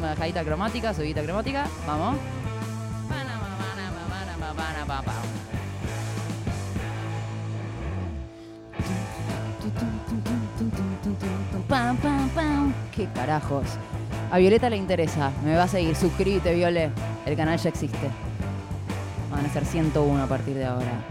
Bajadita 0.00 0.44
cromática, 0.44 0.92
subidita 0.92 1.22
cromática. 1.22 1.66
Vamos. 1.86 2.18
¿Qué 12.98 13.06
carajos? 13.14 13.64
A 14.32 14.38
Violeta 14.38 14.68
le 14.68 14.76
interesa. 14.76 15.30
Me 15.44 15.54
va 15.54 15.62
a 15.62 15.68
seguir. 15.68 15.94
Suscríbete, 15.94 16.52
Viole. 16.52 16.90
El 17.26 17.36
canal 17.36 17.56
ya 17.56 17.68
existe. 17.68 18.10
Van 19.30 19.46
a 19.46 19.52
ser 19.52 19.64
101 19.64 20.20
a 20.20 20.26
partir 20.26 20.56
de 20.56 20.64
ahora. 20.64 21.04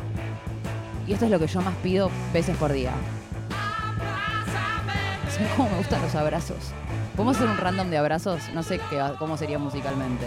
Y 1.07 1.13
esto 1.13 1.23
es 1.23 1.31
lo 1.31 1.39
que 1.39 1.47
yo 1.47 1.61
más 1.61 1.73
pido 1.75 2.11
veces 2.33 2.57
por 2.57 2.73
día. 2.73 2.91
¿Sabes 5.31 5.49
cómo 5.55 5.69
me 5.69 5.77
gustan 5.77 6.01
los 6.01 6.13
abrazos? 6.13 6.73
¿Podemos 7.15 7.37
hacer 7.37 7.47
un 7.47 7.57
random 7.57 7.89
de 7.89 7.99
abrazos? 7.99 8.41
No 8.53 8.63
sé 8.63 8.81
qué, 8.89 9.01
cómo 9.17 9.37
sería 9.37 9.57
musicalmente. 9.57 10.25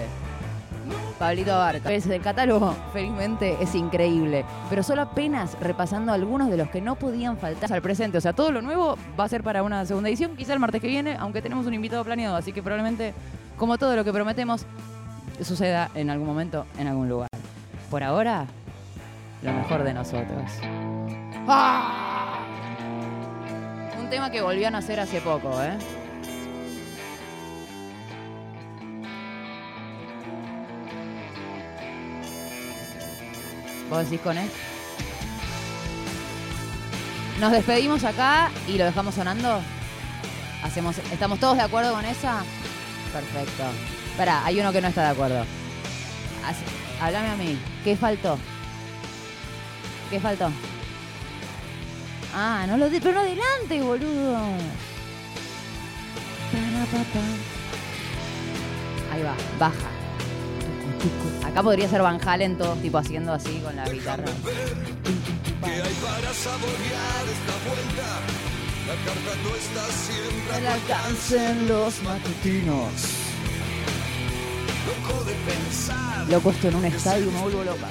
Pablito 1.18 1.52
Abarca. 1.52 1.92
Es 1.92 2.06
el 2.06 2.20
catálogo, 2.20 2.74
felizmente, 2.92 3.56
es 3.60 3.74
increíble. 3.74 4.44
Pero 4.68 4.82
solo 4.82 5.02
apenas 5.02 5.56
repasando 5.60 6.12
algunos 6.12 6.50
de 6.50 6.56
los 6.56 6.68
que 6.68 6.80
no 6.80 6.96
podían 6.96 7.36
faltar 7.36 7.72
al 7.72 7.82
presente. 7.82 8.18
O 8.18 8.20
sea, 8.20 8.32
todo 8.32 8.52
lo 8.52 8.62
nuevo 8.62 8.96
va 9.18 9.24
a 9.24 9.28
ser 9.28 9.42
para 9.42 9.62
una 9.62 9.84
segunda 9.84 10.08
edición, 10.08 10.36
quizá 10.36 10.54
el 10.54 10.60
martes 10.60 10.80
que 10.80 10.88
viene, 10.88 11.16
aunque 11.18 11.42
tenemos 11.42 11.66
un 11.66 11.74
invitado 11.74 12.04
planeado. 12.04 12.36
Así 12.36 12.52
que 12.52 12.62
probablemente, 12.62 13.12
como 13.58 13.76
todo 13.76 13.96
lo 13.96 14.04
que 14.04 14.12
prometemos, 14.12 14.64
suceda 15.42 15.90
en 15.94 16.10
algún 16.10 16.26
momento, 16.26 16.66
en 16.78 16.88
algún 16.88 17.08
lugar. 17.08 17.28
Por 17.90 18.02
ahora, 18.02 18.46
lo 19.42 19.52
mejor 19.52 19.84
de 19.84 19.94
nosotros. 19.94 20.50
¡Ah! 21.48 22.40
Un 24.00 24.08
tema 24.08 24.30
que 24.30 24.40
volvió 24.42 24.68
a 24.68 24.70
nacer 24.70 25.00
hace 25.00 25.20
poco, 25.20 25.50
¿eh? 25.62 25.76
¿Vos 33.90 34.04
decís 34.04 34.20
con 34.20 34.38
él? 34.38 34.48
Nos 37.40 37.52
despedimos 37.52 38.04
acá 38.04 38.50
y 38.68 38.78
lo 38.78 38.84
dejamos 38.84 39.14
sonando. 39.14 39.60
Hacemos, 40.62 40.98
¿Estamos 41.12 41.40
todos 41.40 41.56
de 41.56 41.62
acuerdo 41.62 41.92
con 41.92 42.04
esa? 42.04 42.44
Perfecto. 43.12 43.64
Pará, 44.16 44.44
hay 44.44 44.60
uno 44.60 44.72
que 44.72 44.80
no 44.80 44.88
está 44.88 45.02
de 45.02 45.08
acuerdo. 45.08 45.44
Háblame 47.00 47.28
a 47.28 47.36
mí. 47.36 47.58
¿Qué 47.82 47.96
faltó? 47.96 48.38
¿Qué 50.10 50.20
faltó? 50.20 50.50
Ah, 52.34 52.64
no 52.68 52.76
lo 52.76 52.88
di, 52.88 53.00
pero 53.00 53.14
no 53.14 53.20
adelante, 53.20 53.80
boludo. 53.82 54.36
Ahí 59.12 59.22
va, 59.22 59.34
baja. 59.58 59.99
Acá 61.44 61.62
podría 61.62 61.88
ser 61.88 62.02
Van 62.02 62.20
Halen, 62.26 62.56
todos 62.58 62.80
tipo 62.82 62.98
haciendo 62.98 63.32
así 63.32 63.60
con 63.64 63.74
la 63.76 63.88
guitarra. 63.88 64.24
¿Qué 64.24 65.70
hay 65.70 65.94
para 66.02 66.32
saborear 66.34 67.24
esta 67.26 67.54
vuelta? 67.66 68.20
La 68.86 68.94
carta 69.04 69.32
no 69.44 69.54
está 69.56 69.86
siempre 69.92 70.56
Al 70.56 70.66
alcance 70.66 71.50
en 71.50 71.68
los 71.68 72.02
matutinos. 72.02 72.92
loco 74.86 75.24
de 75.24 75.32
pensar. 75.34 76.28
Loco, 76.28 76.50
esto 76.50 76.68
en 76.68 76.74
un 76.76 76.84
estadio 76.84 77.30
me 77.30 77.40
vuelvo 77.40 77.64
loca. 77.64 77.86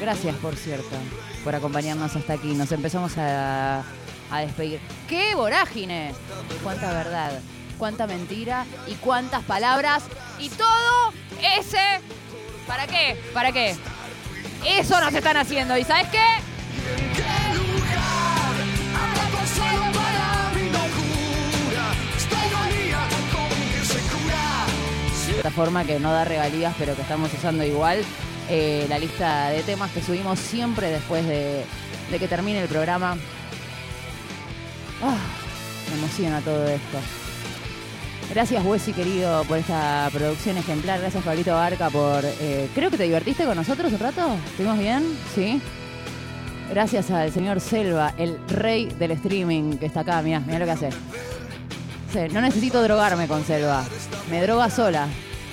Gracias, 0.00 0.34
por 0.36 0.56
cierto, 0.56 0.96
por 1.44 1.54
acompañarnos 1.54 2.16
hasta 2.16 2.32
aquí. 2.32 2.54
Nos 2.54 2.72
empezamos 2.72 3.16
a, 3.18 3.84
a 4.30 4.40
despedir. 4.40 4.80
¡Qué 5.08 5.34
vorágine! 5.36 6.12
Cuánta 6.62 6.92
verdad, 6.92 7.38
cuánta 7.82 8.06
mentira 8.06 8.64
y 8.86 8.94
cuántas 8.94 9.42
palabras. 9.42 10.04
Y 10.38 10.50
todo 10.50 11.12
ese... 11.58 11.80
¿Para 12.64 12.86
qué? 12.86 13.20
¿Para 13.34 13.50
qué? 13.50 13.74
Eso 14.64 15.00
nos 15.00 15.12
están 15.12 15.36
haciendo. 15.36 15.76
¿Y 15.76 15.82
sabes 15.82 16.06
qué? 16.10 16.22
Plataforma 25.32 25.84
que 25.84 25.98
no 25.98 26.12
da 26.12 26.24
regalías, 26.24 26.76
pero 26.78 26.94
que 26.94 27.02
estamos 27.02 27.34
usando 27.34 27.64
igual. 27.64 28.04
Eh, 28.48 28.86
la 28.88 29.00
lista 29.00 29.48
de 29.48 29.64
temas 29.64 29.90
que 29.90 30.02
subimos 30.02 30.38
siempre 30.38 30.88
después 30.88 31.26
de, 31.26 31.64
de 32.12 32.18
que 32.20 32.28
termine 32.28 32.62
el 32.62 32.68
programa. 32.68 33.16
Ah, 35.02 35.16
me 35.90 35.98
emociona 35.98 36.40
todo 36.42 36.68
esto. 36.68 36.98
Gracias, 38.32 38.64
Wessi, 38.64 38.94
querido, 38.94 39.44
por 39.44 39.58
esta 39.58 40.08
producción 40.10 40.56
ejemplar. 40.56 40.98
Gracias, 41.00 41.22
Pablito 41.22 41.52
Barca, 41.52 41.90
por... 41.90 42.24
eh, 42.24 42.66
creo 42.74 42.90
que 42.90 42.96
te 42.96 43.02
divertiste 43.04 43.44
con 43.44 43.54
nosotros 43.56 43.92
un 43.92 43.98
rato. 43.98 44.36
¿Estuvimos 44.46 44.78
bien? 44.78 45.18
¿Sí? 45.34 45.60
Gracias 46.70 47.10
al 47.10 47.30
señor 47.30 47.60
Selva, 47.60 48.14
el 48.16 48.38
rey 48.48 48.86
del 48.86 49.10
streaming 49.10 49.76
que 49.76 49.84
está 49.84 50.00
acá. 50.00 50.22
Mirá, 50.22 50.40
mirá 50.40 50.60
lo 50.60 50.64
que 50.64 50.70
hace. 50.70 50.88
No 52.30 52.40
necesito 52.40 52.82
drogarme 52.82 53.28
con 53.28 53.44
Selva. 53.44 53.84
Me 54.30 54.40
droga 54.40 54.70
sola. 54.70 55.08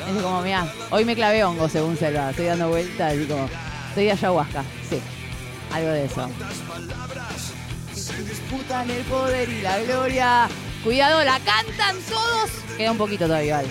Es 0.09 0.23
como, 0.23 0.41
mira, 0.41 0.65
hoy 0.91 1.03
me 1.03 1.15
clavé 1.15 1.43
hongo 1.43 1.67
según 1.67 1.97
Selva. 1.97 2.29
Estoy 2.29 2.45
dando 2.45 2.69
vueltas 2.69 3.13
y 3.13 3.25
como, 3.25 3.49
estoy 3.89 4.05
de 4.05 4.11
ayahuasca. 4.13 4.63
Sí, 4.89 5.01
algo 5.73 5.89
de 5.89 6.05
eso. 6.05 6.29
Se 7.93 8.23
disputan 8.23 8.89
el 8.89 9.03
poder 9.03 9.49
y 9.49 9.61
la 9.63 9.79
gloria. 9.79 10.47
Cuidado, 10.83 11.23
la 11.23 11.39
cantan 11.39 11.97
todos. 12.09 12.49
Queda 12.77 12.91
un 12.91 12.97
poquito 12.97 13.25
todavía, 13.25 13.57
vale. 13.57 13.69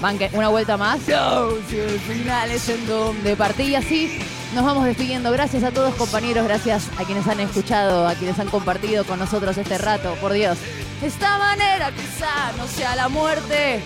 Van 0.00 0.18
que 0.18 0.30
una 0.32 0.48
vuelta 0.48 0.76
más. 0.76 1.00
No, 1.08 1.50
si 1.68 1.78
el 1.78 1.98
final 2.00 2.50
es 2.50 2.68
en 2.68 2.86
donde 2.86 3.34
partí 3.34 3.64
y 3.64 3.74
así. 3.74 4.18
Nos 4.54 4.64
vamos 4.64 4.84
despidiendo. 4.84 5.32
Gracias 5.32 5.64
a 5.64 5.70
todos, 5.70 5.94
compañeros. 5.94 6.44
Gracias 6.44 6.88
a 6.98 7.04
quienes 7.04 7.26
han 7.26 7.40
escuchado, 7.40 8.06
a 8.06 8.14
quienes 8.14 8.38
han 8.38 8.48
compartido 8.48 9.04
con 9.04 9.18
nosotros 9.18 9.56
este 9.58 9.78
rato. 9.78 10.14
Por 10.20 10.32
Dios. 10.32 10.58
Esta 11.02 11.38
manera 11.38 11.90
quizá 11.90 12.52
no 12.56 12.66
sea 12.66 12.94
la 12.94 13.08
muerte. 13.08 13.80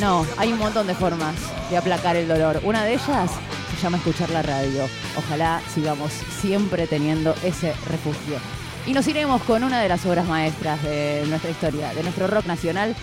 No, 0.00 0.26
hay 0.36 0.52
un 0.52 0.58
montón 0.58 0.86
de 0.86 0.94
formas 0.94 1.34
de 1.70 1.76
aplacar 1.76 2.16
el 2.16 2.28
dolor. 2.28 2.60
Una 2.62 2.84
de 2.84 2.94
ellas 2.94 3.30
se 3.74 3.82
llama 3.82 3.96
escuchar 3.96 4.30
la 4.30 4.42
radio. 4.42 4.88
Ojalá 5.16 5.60
sigamos 5.74 6.12
siempre 6.40 6.86
teniendo 6.86 7.34
ese 7.42 7.74
refugio. 7.88 8.38
Y 8.84 8.92
nos 8.92 9.06
iremos 9.06 9.42
con 9.42 9.62
una 9.62 9.80
de 9.80 9.88
las 9.88 10.04
obras 10.06 10.26
maestras 10.26 10.82
de 10.82 11.24
nuestra 11.28 11.50
historia, 11.50 11.94
de 11.94 12.02
nuestro 12.02 12.26
rock 12.26 12.46
nacional. 12.46 12.96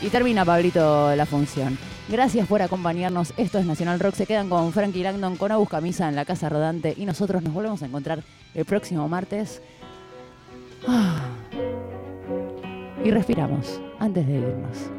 Y 0.00 0.08
termina, 0.08 0.44
Pablito, 0.44 1.14
la 1.16 1.26
función. 1.26 1.76
Gracias 2.08 2.46
por 2.46 2.62
acompañarnos. 2.62 3.32
Esto 3.36 3.58
es 3.58 3.66
Nacional 3.66 3.98
Rock. 3.98 4.14
Se 4.14 4.26
quedan 4.26 4.48
con 4.48 4.72
Frankie 4.72 5.02
Langdon, 5.02 5.36
con 5.36 5.50
Agus 5.50 5.68
Camisa 5.68 6.08
en 6.08 6.14
la 6.14 6.24
Casa 6.24 6.48
Rodante. 6.48 6.94
Y 6.96 7.04
nosotros 7.04 7.42
nos 7.42 7.52
volvemos 7.52 7.82
a 7.82 7.86
encontrar 7.86 8.22
el 8.54 8.64
próximo 8.64 9.08
martes. 9.08 9.60
Ah. 10.86 11.22
Y 13.04 13.10
respiramos 13.10 13.80
antes 13.98 14.26
de 14.26 14.34
irnos. 14.34 14.90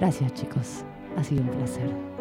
Gracias, 0.00 0.34
chicos. 0.34 0.84
Ha 1.16 1.22
sido 1.22 1.42
un 1.42 1.50
placer. 1.50 2.13